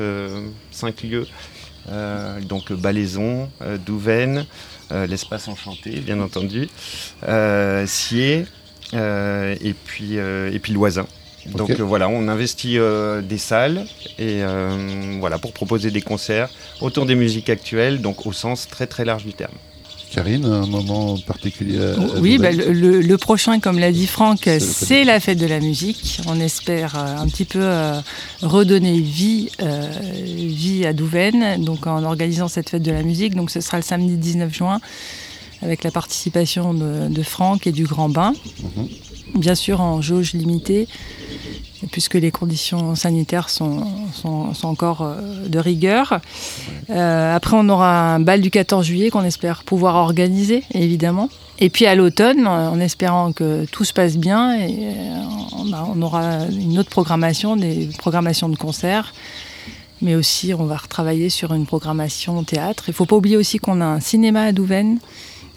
cinq 0.72 1.04
lieux. 1.04 1.28
Donc 2.50 2.74
Balaison, 2.74 3.50
Douvaine, 3.86 4.46
l'espace 4.92 5.48
enchanté, 5.48 5.92
bien 6.02 6.20
entendu, 6.20 6.68
Sier, 7.86 8.46
et 8.92 9.74
puis 9.86 10.18
et 10.18 10.60
puis 10.62 10.74
Loisin. 10.74 11.08
Donc 11.56 11.70
euh, 11.70 11.84
voilà, 11.84 12.10
on 12.10 12.28
investit 12.28 12.78
euh, 12.78 13.22
des 13.22 13.38
salles 13.38 13.86
et 14.20 14.42
euh, 14.44 15.18
voilà 15.20 15.38
pour 15.38 15.54
proposer 15.54 15.92
des 15.92 16.02
concerts 16.02 16.50
autour 16.82 17.06
des 17.06 17.16
musiques 17.16 17.50
actuelles, 17.50 18.02
donc 18.02 18.26
au 18.26 18.32
sens 18.34 18.68
très 18.68 18.88
très 18.88 19.06
large 19.06 19.24
du 19.26 19.34
terme. 19.34 19.54
Karine, 20.12 20.46
un 20.46 20.66
moment 20.66 21.18
particulier 21.18 21.80
à- 21.80 21.94
à 21.94 22.20
Oui, 22.22 22.38
bah, 22.38 22.52
le, 22.52 23.16
prochain, 23.18 23.60
comme 23.60 23.78
l'a 23.78 23.92
dit 23.92 24.08
Franck, 24.08 24.50
C'est 24.60 25.04
la 25.04 25.20
fête 25.20 25.38
de 25.38 25.46
la 25.46 25.60
musique. 25.60 26.22
On 26.28 26.40
espère 26.40 26.96
euh, 26.96 27.18
un 27.22 27.28
petit 27.28 27.44
peu 27.44 27.60
euh, 27.62 28.00
redonner 28.42 29.02
vie, 29.02 29.50
euh, 29.62 29.92
vie 30.32 30.86
à 30.86 30.94
Douvaine, 30.94 31.62
donc 31.64 31.88
en 31.88 32.04
organisant 32.06 32.48
cette 32.48 32.70
fête 32.70 32.84
de 32.84 32.92
la 32.92 33.04
musique. 33.04 33.36
Donc 33.36 33.52
ce 33.52 33.60
sera 33.60 33.78
le 33.78 33.84
samedi 33.84 34.16
19 34.16 34.54
juin, 34.54 34.80
avec 35.62 35.84
la 35.84 35.92
participation 35.92 36.74
de, 36.74 37.10
de 37.10 37.24
Franck 37.24 37.68
et 37.68 37.74
du 37.74 37.84
Grand 37.84 38.08
Bain. 38.10 38.34
Mhm. 38.64 38.88
Bien 39.36 39.56
sûr 39.56 39.82
en 39.82 40.02
jauge 40.02 40.34
limitée, 40.34 40.88
puisque 41.92 42.16
les 42.16 42.32
conditions 42.32 42.96
sanitaires 42.96 43.50
sont, 43.50 43.84
sont- 44.13 44.54
sont 44.54 44.68
encore 44.68 45.02
euh, 45.04 45.48
de 45.48 45.60
rigueur. 45.60 46.20
Euh, 46.90 47.36
après, 47.36 47.56
on 47.60 47.70
aura 47.70 48.16
un 48.16 48.20
bal 48.20 48.42
du 48.42 48.50
14 48.50 48.86
juillet 48.86 49.10
qu'on 49.10 49.24
espère 49.24 49.63
pouvoir 49.63 49.96
organiser, 49.96 50.63
évidemment. 50.74 51.30
Et 51.60 51.70
puis 51.70 51.86
à 51.86 51.96
l'automne, 51.96 52.48
en 52.48 52.80
espérant 52.80 53.32
que 53.32 53.66
tout 53.66 53.84
se 53.84 53.94
passe 53.94 54.18
bien, 54.18 54.56
et, 54.60 54.76
euh, 54.82 55.22
on 55.94 56.02
aura 56.02 56.46
une 56.50 56.80
autre 56.80 56.90
programmation, 56.90 57.56
des 57.56 57.90
programmations 57.98 58.50
de 58.50 58.56
concerts. 58.58 59.13
Mais 60.02 60.13
aussi, 60.16 60.54
on 60.54 60.66
va 60.66 60.78
retravailler 60.78 61.30
sur 61.30 61.54
une 61.54 61.66
programmation 61.66 62.44
théâtre. 62.44 62.84
Il 62.88 62.92
ne 62.92 62.96
faut 62.96 63.06
pas 63.06 63.16
oublier 63.16 63.36
aussi 63.38 63.58
qu'on 63.58 63.82
a 63.82 63.86
un 63.86 64.00
cinéma 64.00 64.44
à 64.44 64.52
Douvaine 64.52 65.00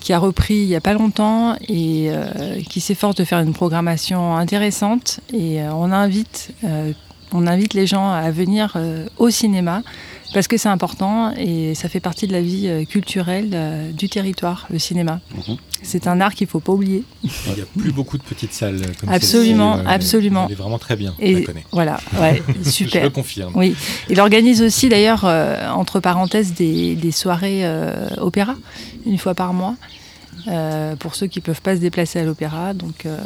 qui 0.01 0.13
a 0.13 0.19
repris 0.19 0.55
il 0.55 0.67
n'y 0.67 0.77
a 0.77 0.81
pas 0.81 0.95
longtemps 0.95 1.55
et 1.69 2.11
euh, 2.11 2.61
qui 2.69 2.81
s'efforce 2.81 3.15
de 3.15 3.25
faire 3.25 3.41
une 3.41 3.53
programmation 3.53 4.37
intéressante. 4.37 5.21
Et 5.33 5.63
euh, 5.63 5.73
on, 5.73 5.93
invite, 5.93 6.53
euh, 6.65 6.93
on 7.33 7.47
invite 7.47 7.75
les 7.75 7.87
gens 7.87 8.11
à 8.11 8.31
venir 8.31 8.77
au 9.19 9.31
cinéma 9.31 9.83
parce 10.33 10.47
que 10.49 10.57
c'est 10.57 10.69
important 10.69 11.33
et 11.37 11.75
ça 11.75 11.89
fait 11.89 12.01
partie 12.01 12.27
de 12.27 12.33
la 12.33 12.41
vie 12.41 12.69
euh, 12.69 12.85
culturelle 12.85 13.51
euh, 13.53 13.91
du 13.93 14.09
territoire, 14.09 14.67
le 14.71 14.79
cinéma. 14.79 15.21
Mhm. 15.35 15.57
C'est 15.83 16.07
un 16.07 16.21
art 16.21 16.35
qu'il 16.35 16.47
ne 16.47 16.51
faut 16.51 16.61
pas 16.61 16.73
oublier. 16.73 17.05
Il 17.25 17.31
n'y 17.55 17.61
a 17.63 17.65
plus 17.79 17.91
beaucoup 17.93 18.19
de 18.19 18.23
petites 18.23 18.53
salles 18.53 18.81
comme 19.01 19.09
Absolument, 19.09 19.79
euh, 19.79 19.85
absolument. 19.87 20.45
Elle 20.47 20.53
est 20.53 20.57
vraiment 20.57 20.79
très 20.79 20.95
bien, 20.97 21.15
la 21.19 21.27
Et 21.27 21.43
connais. 21.43 21.65
voilà, 21.73 21.99
ouais, 22.21 22.43
Je 22.49 22.59
le 22.65 22.71
super. 22.71 23.13
confirme. 23.13 23.53
Oui, 23.57 23.75
il 24.11 24.21
organise 24.21 24.61
aussi 24.63 24.89
d'ailleurs, 24.89 25.25
euh, 25.25 25.71
entre 25.71 25.99
parenthèses, 26.01 26.53
des, 26.55 26.95
des 26.97 27.13
soirées 27.13 27.61
euh, 27.65 28.09
opéra, 28.19 28.57
une 29.07 29.17
fois 29.19 29.35
par 29.35 29.55
mois, 29.55 29.75
euh, 30.49 30.97
pour 30.97 31.15
ceux 31.15 31.27
qui 31.29 31.39
ne 31.39 31.45
peuvent 31.45 31.63
pas 31.63 31.75
se 31.77 31.81
déplacer 31.81 32.19
à 32.21 32.25
l'opéra, 32.25 32.75
donc 32.75 33.07
euh, 33.07 33.19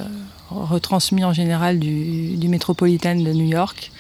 retransmis 0.55 1.25
en 1.25 1.33
général 1.33 1.79
du, 1.79 2.37
du 2.37 2.49
Metropolitan 2.49 3.15
de 3.17 3.33
New 3.33 3.47
York. 3.47 3.91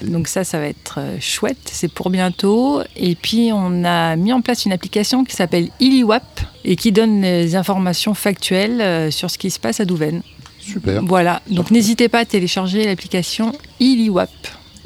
Donc 0.03 0.27
ça, 0.27 0.43
ça 0.43 0.59
va 0.59 0.67
être 0.67 0.99
chouette, 1.21 1.71
c'est 1.71 1.93
pour 1.93 2.11
bientôt. 2.11 2.83
Et 2.97 3.15
puis 3.15 3.51
on 3.53 3.85
a 3.85 4.17
mis 4.17 4.33
en 4.33 4.41
place 4.41 4.65
une 4.65 4.73
application 4.73 5.25
qui 5.25 5.37
s'appelle 5.37 5.69
IliWap 5.85 6.41
et 6.65 6.77
qui 6.77 6.93
donne 6.93 7.21
des 7.21 7.57
informations 7.57 8.15
factuelles 8.15 8.81
euh, 8.81 9.11
sur 9.11 9.31
ce 9.31 9.37
qui 9.37 9.51
se 9.51 9.59
passe 9.61 9.81
à 9.81 9.85
Douvaine. 9.85 10.23
Super. 10.59 11.03
Voilà, 11.05 11.43
donc 11.51 11.71
n'hésitez 11.71 12.09
pas 12.09 12.21
à 12.21 12.25
télécharger 12.25 12.87
l'application 12.87 13.53
IliWap, 13.81 14.31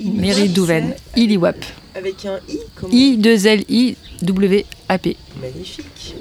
mairie 0.01 0.49
de 0.49 0.55
Douvaine, 0.55 0.97
IliWap. 1.15 1.55
Avec 1.95 2.27
un 2.27 2.41
i 2.49 2.59
comme 2.75 2.91
I-2-L-I-W-A-P. 2.93 3.97
Magnifique. 5.41 6.17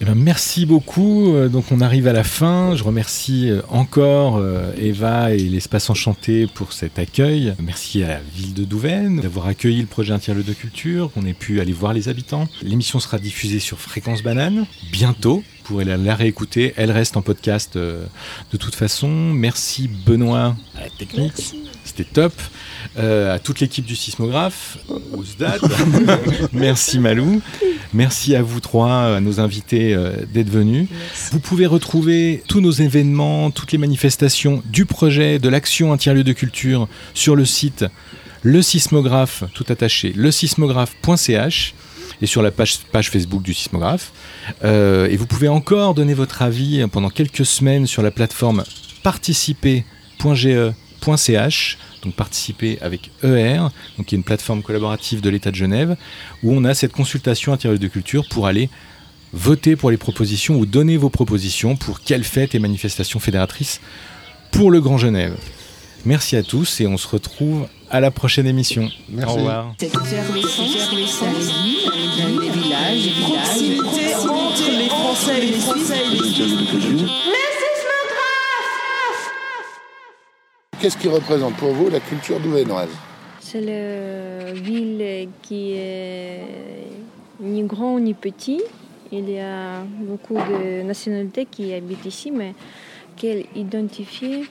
Eh 0.00 0.04
ben, 0.04 0.14
merci 0.14 0.64
beaucoup. 0.64 1.34
Euh, 1.34 1.48
Donc 1.48 1.66
on 1.72 1.80
arrive 1.80 2.06
à 2.06 2.12
la 2.12 2.22
fin. 2.22 2.76
Je 2.76 2.84
remercie 2.84 3.50
euh, 3.50 3.62
encore 3.68 4.36
euh, 4.36 4.72
Eva 4.76 5.32
et 5.34 5.38
l'espace 5.38 5.90
enchanté 5.90 6.46
pour 6.46 6.72
cet 6.72 6.98
accueil. 6.98 7.54
Merci 7.58 8.04
à 8.04 8.08
la 8.08 8.20
ville 8.20 8.54
de 8.54 8.64
Douvaine 8.64 9.20
d'avoir 9.20 9.46
accueilli 9.46 9.80
le 9.80 9.86
projet 9.86 10.12
Un 10.12 10.18
de 10.18 10.52
culture, 10.52 11.10
qu'on 11.12 11.26
ait 11.26 11.32
pu 11.32 11.60
aller 11.60 11.72
voir 11.72 11.92
les 11.92 12.08
habitants. 12.08 12.48
L'émission 12.62 13.00
sera 13.00 13.18
diffusée 13.18 13.58
sur 13.58 13.78
Fréquence 13.78 14.22
Banane 14.22 14.66
bientôt. 14.92 15.36
Vous 15.38 15.64
pourrez 15.64 15.84
la, 15.84 16.14
réécouter. 16.14 16.74
Elle 16.76 16.92
reste 16.92 17.16
en 17.16 17.22
podcast 17.22 17.76
de 17.76 18.56
toute 18.58 18.74
façon. 18.74 19.08
Merci 19.08 19.88
Benoît 20.06 20.56
à 20.76 20.82
la 20.82 20.90
technique. 20.90 21.54
C'était 21.98 22.12
top. 22.12 22.32
Euh, 22.96 23.34
à 23.34 23.40
toute 23.40 23.58
l'équipe 23.58 23.84
du 23.84 23.96
sismographe. 23.96 24.78
Merci 26.52 27.00
Malou. 27.00 27.42
Merci 27.92 28.36
à 28.36 28.42
vous 28.42 28.60
trois, 28.60 29.16
à 29.16 29.20
nos 29.20 29.40
invités 29.40 29.94
euh, 29.94 30.12
d'être 30.32 30.48
venus. 30.48 30.86
Vous 31.32 31.40
pouvez 31.40 31.66
retrouver 31.66 32.44
tous 32.46 32.60
nos 32.60 32.70
événements, 32.70 33.50
toutes 33.50 33.72
les 33.72 33.78
manifestations 33.78 34.62
du 34.66 34.86
projet 34.86 35.40
de 35.40 35.48
l'action 35.48 35.92
un 35.92 35.96
tiers-lieu 35.96 36.22
de 36.22 36.32
culture 36.32 36.86
sur 37.14 37.34
le 37.34 37.44
site 37.44 37.84
le 38.42 38.62
sismographe, 38.62 39.42
tout 39.52 39.66
attaché, 39.68 40.12
le 40.14 40.30
sismographe.ch 40.30 41.74
et 42.22 42.26
sur 42.26 42.42
la 42.42 42.52
page, 42.52 42.78
page 42.92 43.10
Facebook 43.10 43.42
du 43.42 43.54
sismographe. 43.54 44.12
Euh, 44.62 45.08
et 45.08 45.16
vous 45.16 45.26
pouvez 45.26 45.48
encore 45.48 45.94
donner 45.94 46.14
votre 46.14 46.42
avis 46.42 46.86
pendant 46.92 47.10
quelques 47.10 47.44
semaines 47.44 47.88
sur 47.88 48.02
la 48.02 48.12
plateforme 48.12 48.62
participer.ge.ch, 49.02 51.78
donc 52.08 52.16
participer 52.16 52.78
avec 52.80 53.10
ER, 53.22 53.58
donc 53.96 54.06
qui 54.06 54.14
est 54.14 54.18
une 54.18 54.24
plateforme 54.24 54.62
collaborative 54.62 55.20
de 55.20 55.28
l'État 55.28 55.50
de 55.50 55.56
Genève, 55.56 55.96
où 56.42 56.52
on 56.52 56.64
a 56.64 56.74
cette 56.74 56.92
consultation 56.92 57.52
intérieure 57.52 57.78
de 57.78 57.86
culture 57.86 58.26
pour 58.28 58.46
aller 58.46 58.70
voter 59.34 59.76
pour 59.76 59.90
les 59.90 59.98
propositions 59.98 60.56
ou 60.56 60.64
donner 60.64 60.96
vos 60.96 61.10
propositions 61.10 61.76
pour 61.76 62.00
quelles 62.00 62.24
fêtes 62.24 62.54
et 62.54 62.58
manifestations 62.58 63.20
fédératrices 63.20 63.80
pour 64.52 64.70
le 64.70 64.80
Grand 64.80 64.96
Genève. 64.96 65.36
Merci 66.06 66.36
à 66.36 66.42
tous 66.42 66.80
et 66.80 66.86
on 66.86 66.96
se 66.96 67.06
retrouve 67.08 67.66
à 67.90 68.00
la 68.00 68.10
prochaine 68.10 68.46
émission. 68.46 68.88
Merci. 69.10 69.34
Au 69.34 69.36
revoir. 69.36 69.74
Cette 69.78 69.94
effervescence 69.94 70.90
dans 70.90 72.40
les 72.40 72.50
villages, 72.50 73.04
les 73.04 73.10
villages, 73.10 73.78
proximité 73.78 74.14
entre 74.14 74.70
les 74.70 74.88
Français 74.88 75.38
et 75.38 75.40
les 75.46 75.52
Suisses. 75.58 75.90
Interview 75.90 76.56
de 76.56 76.70
culture. 76.70 77.08
Qu'est-ce 80.80 80.96
qui 80.96 81.08
représente 81.08 81.54
pour 81.56 81.72
vous 81.72 81.90
la 81.90 81.98
culture 81.98 82.38
douvénoise 82.38 82.90
C'est 83.40 83.60
la 83.60 84.52
ville 84.52 85.28
qui 85.42 85.72
est 85.72 86.40
ni 87.40 87.64
grand 87.64 87.98
ni 87.98 88.14
petit. 88.14 88.62
Il 89.10 89.28
y 89.28 89.40
a 89.40 89.82
beaucoup 90.02 90.34
de 90.34 90.82
nationalités 90.82 91.46
qui 91.50 91.74
habitent 91.74 92.06
ici, 92.06 92.30
mais 92.30 92.54
qu'elle 93.16 93.46
identifie 93.56 94.44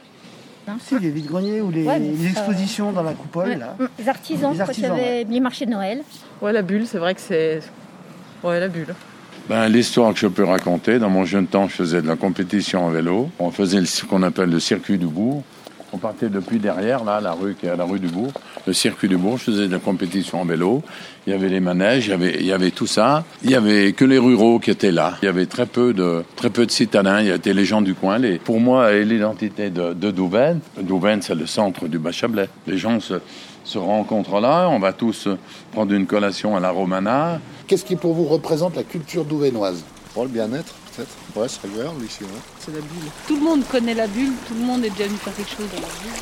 C'est 0.81 0.99
les 0.99 1.11
vides-greniers 1.11 1.61
ou 1.61 1.71
les, 1.71 1.85
Ouais, 1.85 2.01
expositions 2.25 2.91
dans 2.91 3.03
la 3.03 3.13
coupole, 3.13 3.57
là. 3.57 3.77
Les 3.97 4.09
artisans, 4.09 4.51
Les 4.51 4.57
quand 4.57 4.63
artisans, 4.63 4.97
il 4.97 5.01
y 5.01 5.05
avait 5.07 5.23
les 5.23 5.39
marchés 5.39 5.65
de 5.65 5.71
Noël. 5.71 6.01
Ouais, 6.41 6.51
la 6.51 6.61
bulle, 6.61 6.85
c'est 6.87 6.97
vrai 6.97 7.15
que 7.15 7.21
c'est. 7.21 7.61
Ouais, 8.43 8.59
la 8.59 8.67
bulle. 8.67 8.93
Ben, 9.47 9.69
L'histoire 9.69 10.13
que 10.13 10.19
je 10.19 10.27
peux 10.27 10.43
raconter, 10.43 10.99
dans 10.99 11.09
mon 11.09 11.23
jeune 11.23 11.47
temps, 11.47 11.69
je 11.69 11.75
faisais 11.75 12.01
de 12.01 12.07
la 12.07 12.17
compétition 12.17 12.85
en 12.85 12.89
vélo. 12.89 13.29
On 13.39 13.49
faisait 13.51 13.85
ce 13.85 14.03
qu'on 14.03 14.23
appelle 14.23 14.49
le 14.49 14.59
circuit 14.59 14.97
du 14.97 15.07
bourg. 15.07 15.43
On 15.97 15.99
partait 15.99 16.29
depuis 16.29 16.59
derrière, 16.59 17.03
là, 17.03 17.19
la 17.19 17.31
rue 17.31 17.55
la 17.63 17.83
rue 17.83 17.99
du 17.99 18.05
bourg. 18.05 18.31
Le 18.67 18.73
circuit 18.73 19.07
du 19.07 19.17
bourg, 19.17 19.39
je 19.39 19.45
faisais 19.45 19.67
de 19.67 19.71
la 19.71 19.79
compétition 19.79 20.39
en 20.39 20.45
vélo. 20.45 20.83
Il 21.25 21.31
y 21.31 21.33
avait 21.33 21.49
les 21.49 21.59
manèges, 21.59 22.05
il 22.05 22.09
y 22.11 22.13
avait, 22.13 22.35
il 22.39 22.45
y 22.45 22.51
avait 22.51 22.69
tout 22.69 22.85
ça. 22.85 23.23
Il 23.43 23.49
y 23.49 23.55
avait 23.55 23.93
que 23.93 24.05
les 24.05 24.19
ruraux 24.19 24.59
qui 24.59 24.69
étaient 24.69 24.91
là. 24.91 25.17
Il 25.23 25.25
y 25.25 25.27
avait 25.27 25.47
très 25.47 25.65
peu 25.65 25.95
de, 25.95 26.23
très 26.35 26.51
peu 26.51 26.67
de 26.67 26.71
citadins. 26.71 27.21
Il 27.21 27.29
y 27.29 27.31
avait 27.31 27.51
les 27.51 27.65
gens 27.65 27.81
du 27.81 27.95
coin. 27.95 28.19
Les, 28.19 28.37
pour 28.37 28.59
moi, 28.59 28.93
l'identité 28.93 29.71
de, 29.71 29.93
de 29.93 30.11
Douvaine. 30.11 30.59
Douvaine, 30.79 31.23
c'est 31.23 31.33
le 31.33 31.47
centre 31.47 31.87
du 31.87 31.97
Bas-Chablais. 31.97 32.47
Les 32.67 32.77
gens 32.77 32.99
se, 32.99 33.15
se 33.63 33.79
rencontrent 33.79 34.39
là. 34.39 34.67
On 34.69 34.77
va 34.77 34.93
tous 34.93 35.27
prendre 35.71 35.93
une 35.93 36.05
collation 36.05 36.55
à 36.55 36.59
la 36.59 36.69
Romana. 36.69 37.39
Qu'est-ce 37.65 37.85
qui 37.85 37.95
pour 37.95 38.13
vous 38.13 38.25
représente 38.25 38.75
la 38.75 38.83
culture 38.83 39.25
douvénoise 39.25 39.83
Pour 40.13 40.25
le 40.25 40.29
bien-être, 40.29 40.75
peut-être. 40.97 41.15
Ouais, 41.35 41.47
c'est 41.47 41.65
agréable 41.65 42.03
ici. 42.05 42.23
ouais. 42.23 42.29
C'est 42.59 42.73
la 42.73 42.81
bulle. 42.81 43.09
Tout 43.27 43.35
le 43.35 43.41
monde 43.43 43.63
connaît 43.67 43.93
la 43.93 44.07
bulle, 44.07 44.33
tout 44.47 44.53
le 44.53 44.61
monde 44.61 44.83
est 44.85 44.89
déjà 44.89 45.05
venu 45.07 45.17
faire 45.17 45.35
quelque 45.35 45.49
chose 45.49 45.67
dans 45.73 45.81
la 45.81 45.87
bulle. 45.87 46.21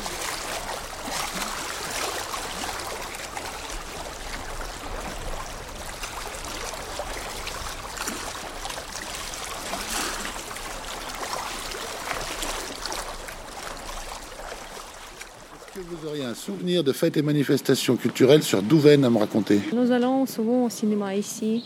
Est-ce 15.54 15.80
que 15.80 15.94
vous 15.94 16.08
auriez 16.08 16.24
un 16.24 16.34
souvenir 16.34 16.84
de 16.84 16.92
fêtes 16.92 17.16
et 17.16 17.22
manifestations 17.22 17.96
culturelles 17.96 18.42
sur 18.42 18.62
Douvaine 18.62 19.04
à 19.04 19.10
me 19.10 19.18
raconter? 19.18 19.60
Nous 19.72 19.90
allons 19.90 20.26
souvent 20.26 20.64
au 20.64 20.70
cinéma 20.70 21.14
ici. 21.14 21.64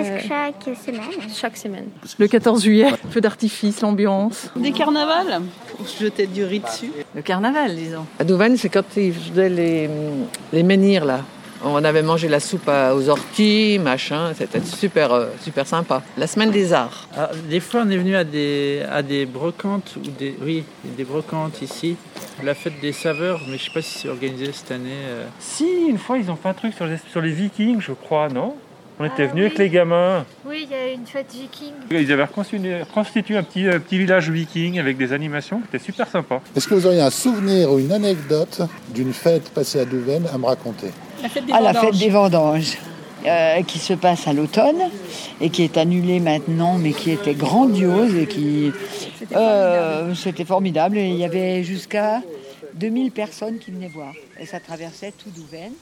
Presque 0.00 0.12
Euh, 0.12 0.28
chaque 0.28 0.76
semaine. 0.76 1.00
Chaque 1.34 1.56
semaine. 1.56 1.86
Le 2.18 2.26
14 2.28 2.62
juillet, 2.62 2.88
feu 3.10 3.20
d'artifice, 3.20 3.80
l'ambiance. 3.80 4.50
Des 4.56 4.72
carnavals 4.72 5.40
On 5.80 5.84
se 5.84 6.04
jetait 6.04 6.26
du 6.26 6.44
riz 6.44 6.60
dessus. 6.60 6.90
Le 7.14 7.22
carnaval, 7.22 7.74
disons. 7.74 8.06
À 8.18 8.24
Douvaine, 8.24 8.56
c'est 8.56 8.68
quand 8.68 8.84
ils 8.96 9.12
faisaient 9.14 9.48
les, 9.48 9.88
les 10.52 10.62
menhirs, 10.62 11.04
là. 11.04 11.20
On 11.64 11.82
avait 11.84 12.02
mangé 12.02 12.28
la 12.28 12.38
soupe 12.38 12.68
aux 12.68 13.08
orties, 13.08 13.78
machin, 13.82 14.32
c'était 14.36 14.60
super, 14.60 15.10
euh, 15.12 15.26
super 15.42 15.66
sympa. 15.66 16.02
La 16.18 16.26
semaine 16.26 16.50
des 16.50 16.74
arts. 16.74 17.08
Ah, 17.16 17.30
des 17.48 17.60
fois, 17.60 17.82
on 17.86 17.90
est 17.90 17.96
venu 17.96 18.14
à 18.14 18.24
des, 18.24 18.82
à 18.92 19.02
des 19.02 19.24
brocantes, 19.24 19.94
ou 19.96 20.00
des, 20.18 20.36
oui, 20.42 20.64
des 20.84 21.04
brocantes 21.04 21.62
ici. 21.62 21.96
La 22.44 22.54
fête 22.54 22.74
des 22.82 22.92
saveurs, 22.92 23.40
mais 23.48 23.56
je 23.56 23.64
sais 23.64 23.70
pas 23.72 23.80
si 23.80 23.98
c'est 24.00 24.08
organisé 24.10 24.50
cette 24.52 24.70
année. 24.70 24.90
euh. 25.06 25.24
Si, 25.40 25.66
une 25.88 25.96
fois, 25.98 26.18
ils 26.18 26.30
ont 26.30 26.36
fait 26.36 26.50
un 26.50 26.54
truc 26.54 26.74
sur 26.74 26.86
les, 26.86 26.98
sur 27.10 27.22
les 27.22 27.32
vikings, 27.32 27.80
je 27.80 27.92
crois, 27.92 28.28
non? 28.28 28.54
On 28.98 29.04
était 29.04 29.24
Ah 29.24 29.26
venus 29.26 29.46
avec 29.46 29.58
les 29.58 29.68
gamins. 29.68 30.24
Oui, 30.46 30.66
il 30.66 30.70
y 30.70 30.74
a 30.74 30.92
une 30.92 31.06
fête 31.06 31.30
viking. 31.30 31.72
Ils 31.90 32.10
avaient 32.12 32.24
reconstitué, 32.24 33.36
un 33.36 33.42
petit, 33.42 33.66
euh, 33.66 33.78
petit 33.78 33.98
village 33.98 34.30
viking 34.30 34.78
avec 34.78 34.96
des 34.96 35.12
animations 35.12 35.60
qui 35.60 35.66
étaient 35.66 35.84
super 35.84 36.08
sympas. 36.08 36.40
Est-ce 36.56 36.66
que 36.66 36.74
vous 36.74 36.86
auriez 36.86 37.02
un 37.02 37.10
souvenir 37.10 37.70
ou 37.70 37.78
une 37.78 37.92
anecdote 37.92 38.62
d'une 38.88 39.12
fête 39.12 39.50
passée 39.50 39.80
à 39.80 39.84
Douvaine 39.84 40.26
à 40.32 40.38
me 40.38 40.46
raconter 40.46 40.88
La 41.22 41.28
fête 41.28 41.44
des 41.44 41.52
à 41.52 41.60
la 41.60 41.74
fête 41.74 41.98
des 41.98 42.08
vendanges, 42.08 42.78
euh, 43.26 43.62
qui 43.62 43.78
se 43.78 43.92
passe 43.92 44.26
à 44.28 44.32
l'automne 44.32 44.88
et 45.42 45.50
qui 45.50 45.62
est 45.64 45.76
annulée 45.76 46.20
maintenant, 46.20 46.78
mais 46.78 46.92
qui 46.92 47.10
était 47.10 47.34
grandiose 47.34 48.14
et 48.14 48.26
qui 48.26 48.72
euh, 49.34 50.14
c'était 50.14 50.46
formidable. 50.46 50.96
Et 50.96 51.08
il 51.08 51.16
y 51.16 51.24
avait 51.24 51.64
jusqu'à 51.64 52.22
2000 52.72 53.12
personnes 53.12 53.58
qui 53.58 53.72
venaient 53.72 53.88
voir. 53.92 54.14
Et 54.40 54.46
ça 54.46 54.58
traversait 54.58 55.12
tout 55.12 55.30
Douvaine, 55.30 55.72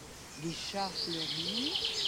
des 0.42 0.50
chars 0.50 0.90
fleuris. 0.90 2.03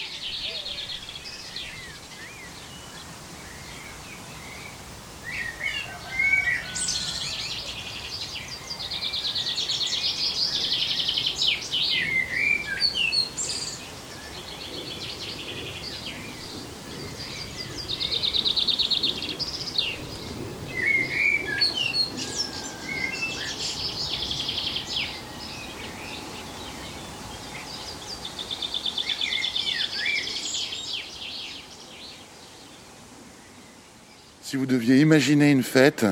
Si 34.56 34.60
vous 34.60 34.64
deviez 34.64 35.00
imaginer 35.02 35.50
une 35.50 35.62
fête 35.62 36.06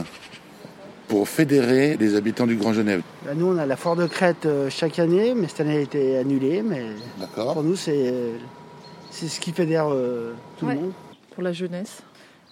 pour 1.08 1.30
fédérer 1.30 1.96
les 1.96 2.14
habitants 2.14 2.46
du 2.46 2.56
Grand 2.56 2.74
Genève. 2.74 3.00
Là, 3.24 3.32
nous, 3.34 3.46
on 3.46 3.56
a 3.56 3.64
la 3.64 3.74
foire 3.74 3.96
de 3.96 4.06
Crète 4.06 4.44
euh, 4.44 4.68
chaque 4.68 4.98
année, 4.98 5.32
mais 5.34 5.48
cette 5.48 5.60
année, 5.62 5.72
elle 5.72 5.78
a 5.78 5.82
été 5.84 6.18
annulée. 6.18 6.60
Mais 6.60 6.84
pour 7.34 7.62
nous, 7.62 7.74
c'est 7.74 8.12
c'est 9.10 9.28
ce 9.28 9.40
qui 9.40 9.52
fédère 9.52 9.86
euh, 9.90 10.34
tout 10.58 10.66
Ouais. 10.66 10.74
le 10.74 10.80
monde. 10.82 10.92
Pour 11.30 11.42
la 11.42 11.54
jeunesse. 11.54 12.02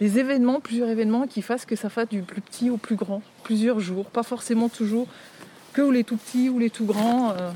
Des 0.00 0.18
événements, 0.18 0.60
plusieurs 0.60 0.88
événements 0.88 1.26
qui 1.26 1.42
fassent 1.42 1.66
que 1.66 1.76
ça 1.76 1.90
fasse 1.90 2.08
du 2.08 2.22
plus 2.22 2.40
petit 2.40 2.70
au 2.70 2.78
plus 2.78 2.96
grand. 2.96 3.20
Plusieurs 3.44 3.78
jours, 3.78 4.06
pas 4.06 4.22
forcément 4.22 4.70
toujours 4.70 5.08
que 5.74 5.82
les 5.82 6.04
tout 6.04 6.16
petits 6.16 6.48
ou 6.48 6.58
les 6.58 6.70
tout 6.70 6.86
grands. 6.86 7.32
euh. 7.32 7.50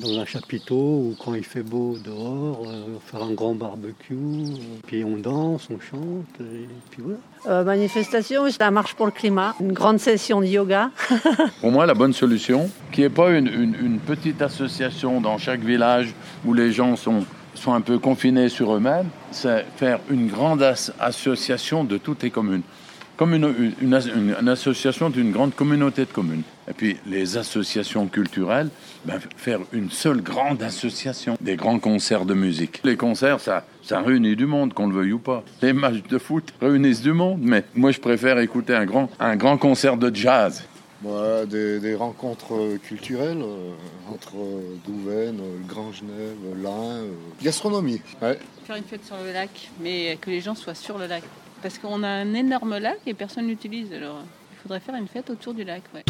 Dans 0.00 0.18
un 0.18 0.24
chapiteau 0.24 0.74
ou 0.74 1.16
quand 1.22 1.34
il 1.34 1.44
fait 1.44 1.62
beau 1.62 1.96
dehors, 2.04 2.62
euh, 2.66 2.98
faire 3.06 3.22
un 3.22 3.32
grand 3.32 3.54
barbecue, 3.54 4.14
euh, 4.14 4.56
puis 4.86 5.04
on 5.04 5.16
danse, 5.16 5.68
on 5.70 5.78
chante, 5.78 6.26
et 6.40 6.66
puis 6.90 7.02
voilà. 7.02 7.18
Euh, 7.46 7.64
manifestation, 7.64 8.42
c'est 8.50 8.60
la 8.60 8.70
marche 8.70 8.94
pour 8.94 9.06
le 9.06 9.12
climat, 9.12 9.54
une 9.60 9.72
grande 9.72 9.98
session 10.00 10.40
de 10.40 10.46
yoga. 10.46 10.90
Pour 11.60 11.70
moi, 11.72 11.86
la 11.86 11.94
bonne 11.94 12.12
solution, 12.12 12.70
qui 12.90 13.02
n'est 13.02 13.08
pas 13.10 13.30
une, 13.30 13.46
une- 13.46 13.76
une 13.80 13.98
petite 13.98 14.42
association 14.42 15.20
dans 15.20 15.38
chaque 15.38 15.60
village 15.60 16.14
où 16.44 16.54
les 16.54 16.72
gens 16.72 16.96
sont, 16.96 17.24
sont 17.54 17.72
un 17.72 17.80
peu 17.80 17.98
confinés 17.98 18.48
sur 18.48 18.74
eux-mêmes, 18.74 19.08
c'est 19.30 19.64
faire 19.76 20.00
une 20.10 20.28
grande 20.28 20.62
as- 20.62 20.92
association 21.00 21.84
de 21.84 21.98
toutes 21.98 22.22
les 22.22 22.30
communes. 22.30 22.62
Comme 23.16 23.34
une, 23.34 23.74
une- 23.80 24.34
une 24.40 24.48
association 24.48 25.10
d'une 25.10 25.30
grande 25.32 25.54
communauté 25.54 26.02
de 26.06 26.10
communes. 26.10 26.42
Et 26.68 26.72
puis 26.72 26.96
les 27.06 27.36
associations 27.36 28.06
culturelles, 28.06 28.68
ben, 29.04 29.18
faire 29.36 29.60
une 29.72 29.90
seule 29.90 30.20
grande 30.20 30.62
association. 30.62 31.36
Des 31.40 31.56
grands 31.56 31.78
concerts 31.78 32.24
de 32.24 32.34
musique. 32.34 32.80
Les 32.84 32.96
concerts, 32.96 33.40
ça, 33.40 33.64
ça 33.82 34.00
réunit 34.00 34.36
du 34.36 34.46
monde, 34.46 34.74
qu'on 34.74 34.86
le 34.86 34.94
veuille 34.94 35.12
ou 35.12 35.18
pas. 35.18 35.42
Les 35.60 35.72
matchs 35.72 36.02
de 36.08 36.18
foot 36.18 36.52
réunissent 36.60 37.02
du 37.02 37.12
monde, 37.12 37.40
mais 37.42 37.64
moi 37.74 37.90
je 37.90 38.00
préfère 38.00 38.38
écouter 38.38 38.74
un 38.74 38.84
grand, 38.84 39.10
un 39.18 39.36
grand 39.36 39.58
concert 39.58 39.96
de 39.96 40.14
jazz 40.14 40.62
Bah, 41.02 41.44
des, 41.46 41.80
des 41.80 41.94
rencontres 41.96 42.54
euh, 42.54 42.78
culturelles 42.78 43.42
euh, 43.42 43.72
entre 44.12 44.36
euh, 44.36 44.76
Douvaine, 44.86 45.40
euh, 45.40 45.58
le 45.58 45.66
Grand 45.66 45.90
Genève, 45.92 46.36
l'Ain, 46.62 47.02
euh, 47.02 47.10
gastronomie. 47.42 48.00
Ouais. 48.22 48.38
Faire 48.66 48.76
une 48.76 48.84
fête 48.84 49.04
sur 49.04 49.16
le 49.24 49.32
lac, 49.32 49.50
mais 49.80 50.16
que 50.20 50.30
les 50.30 50.40
gens 50.40 50.54
soient 50.54 50.76
sur 50.76 50.98
le 50.98 51.06
lac. 51.06 51.24
Parce 51.60 51.78
qu'on 51.78 52.02
a 52.04 52.08
un 52.08 52.34
énorme 52.34 52.78
lac 52.78 52.98
et 53.06 53.14
personne 53.14 53.48
l'utilise, 53.48 53.92
alors 53.92 54.20
il 54.52 54.62
faudrait 54.62 54.80
faire 54.80 54.94
une 54.94 55.08
fête 55.08 55.28
autour 55.30 55.54
du 55.54 55.64
lac. 55.64 55.82
Ouais. 55.92 56.04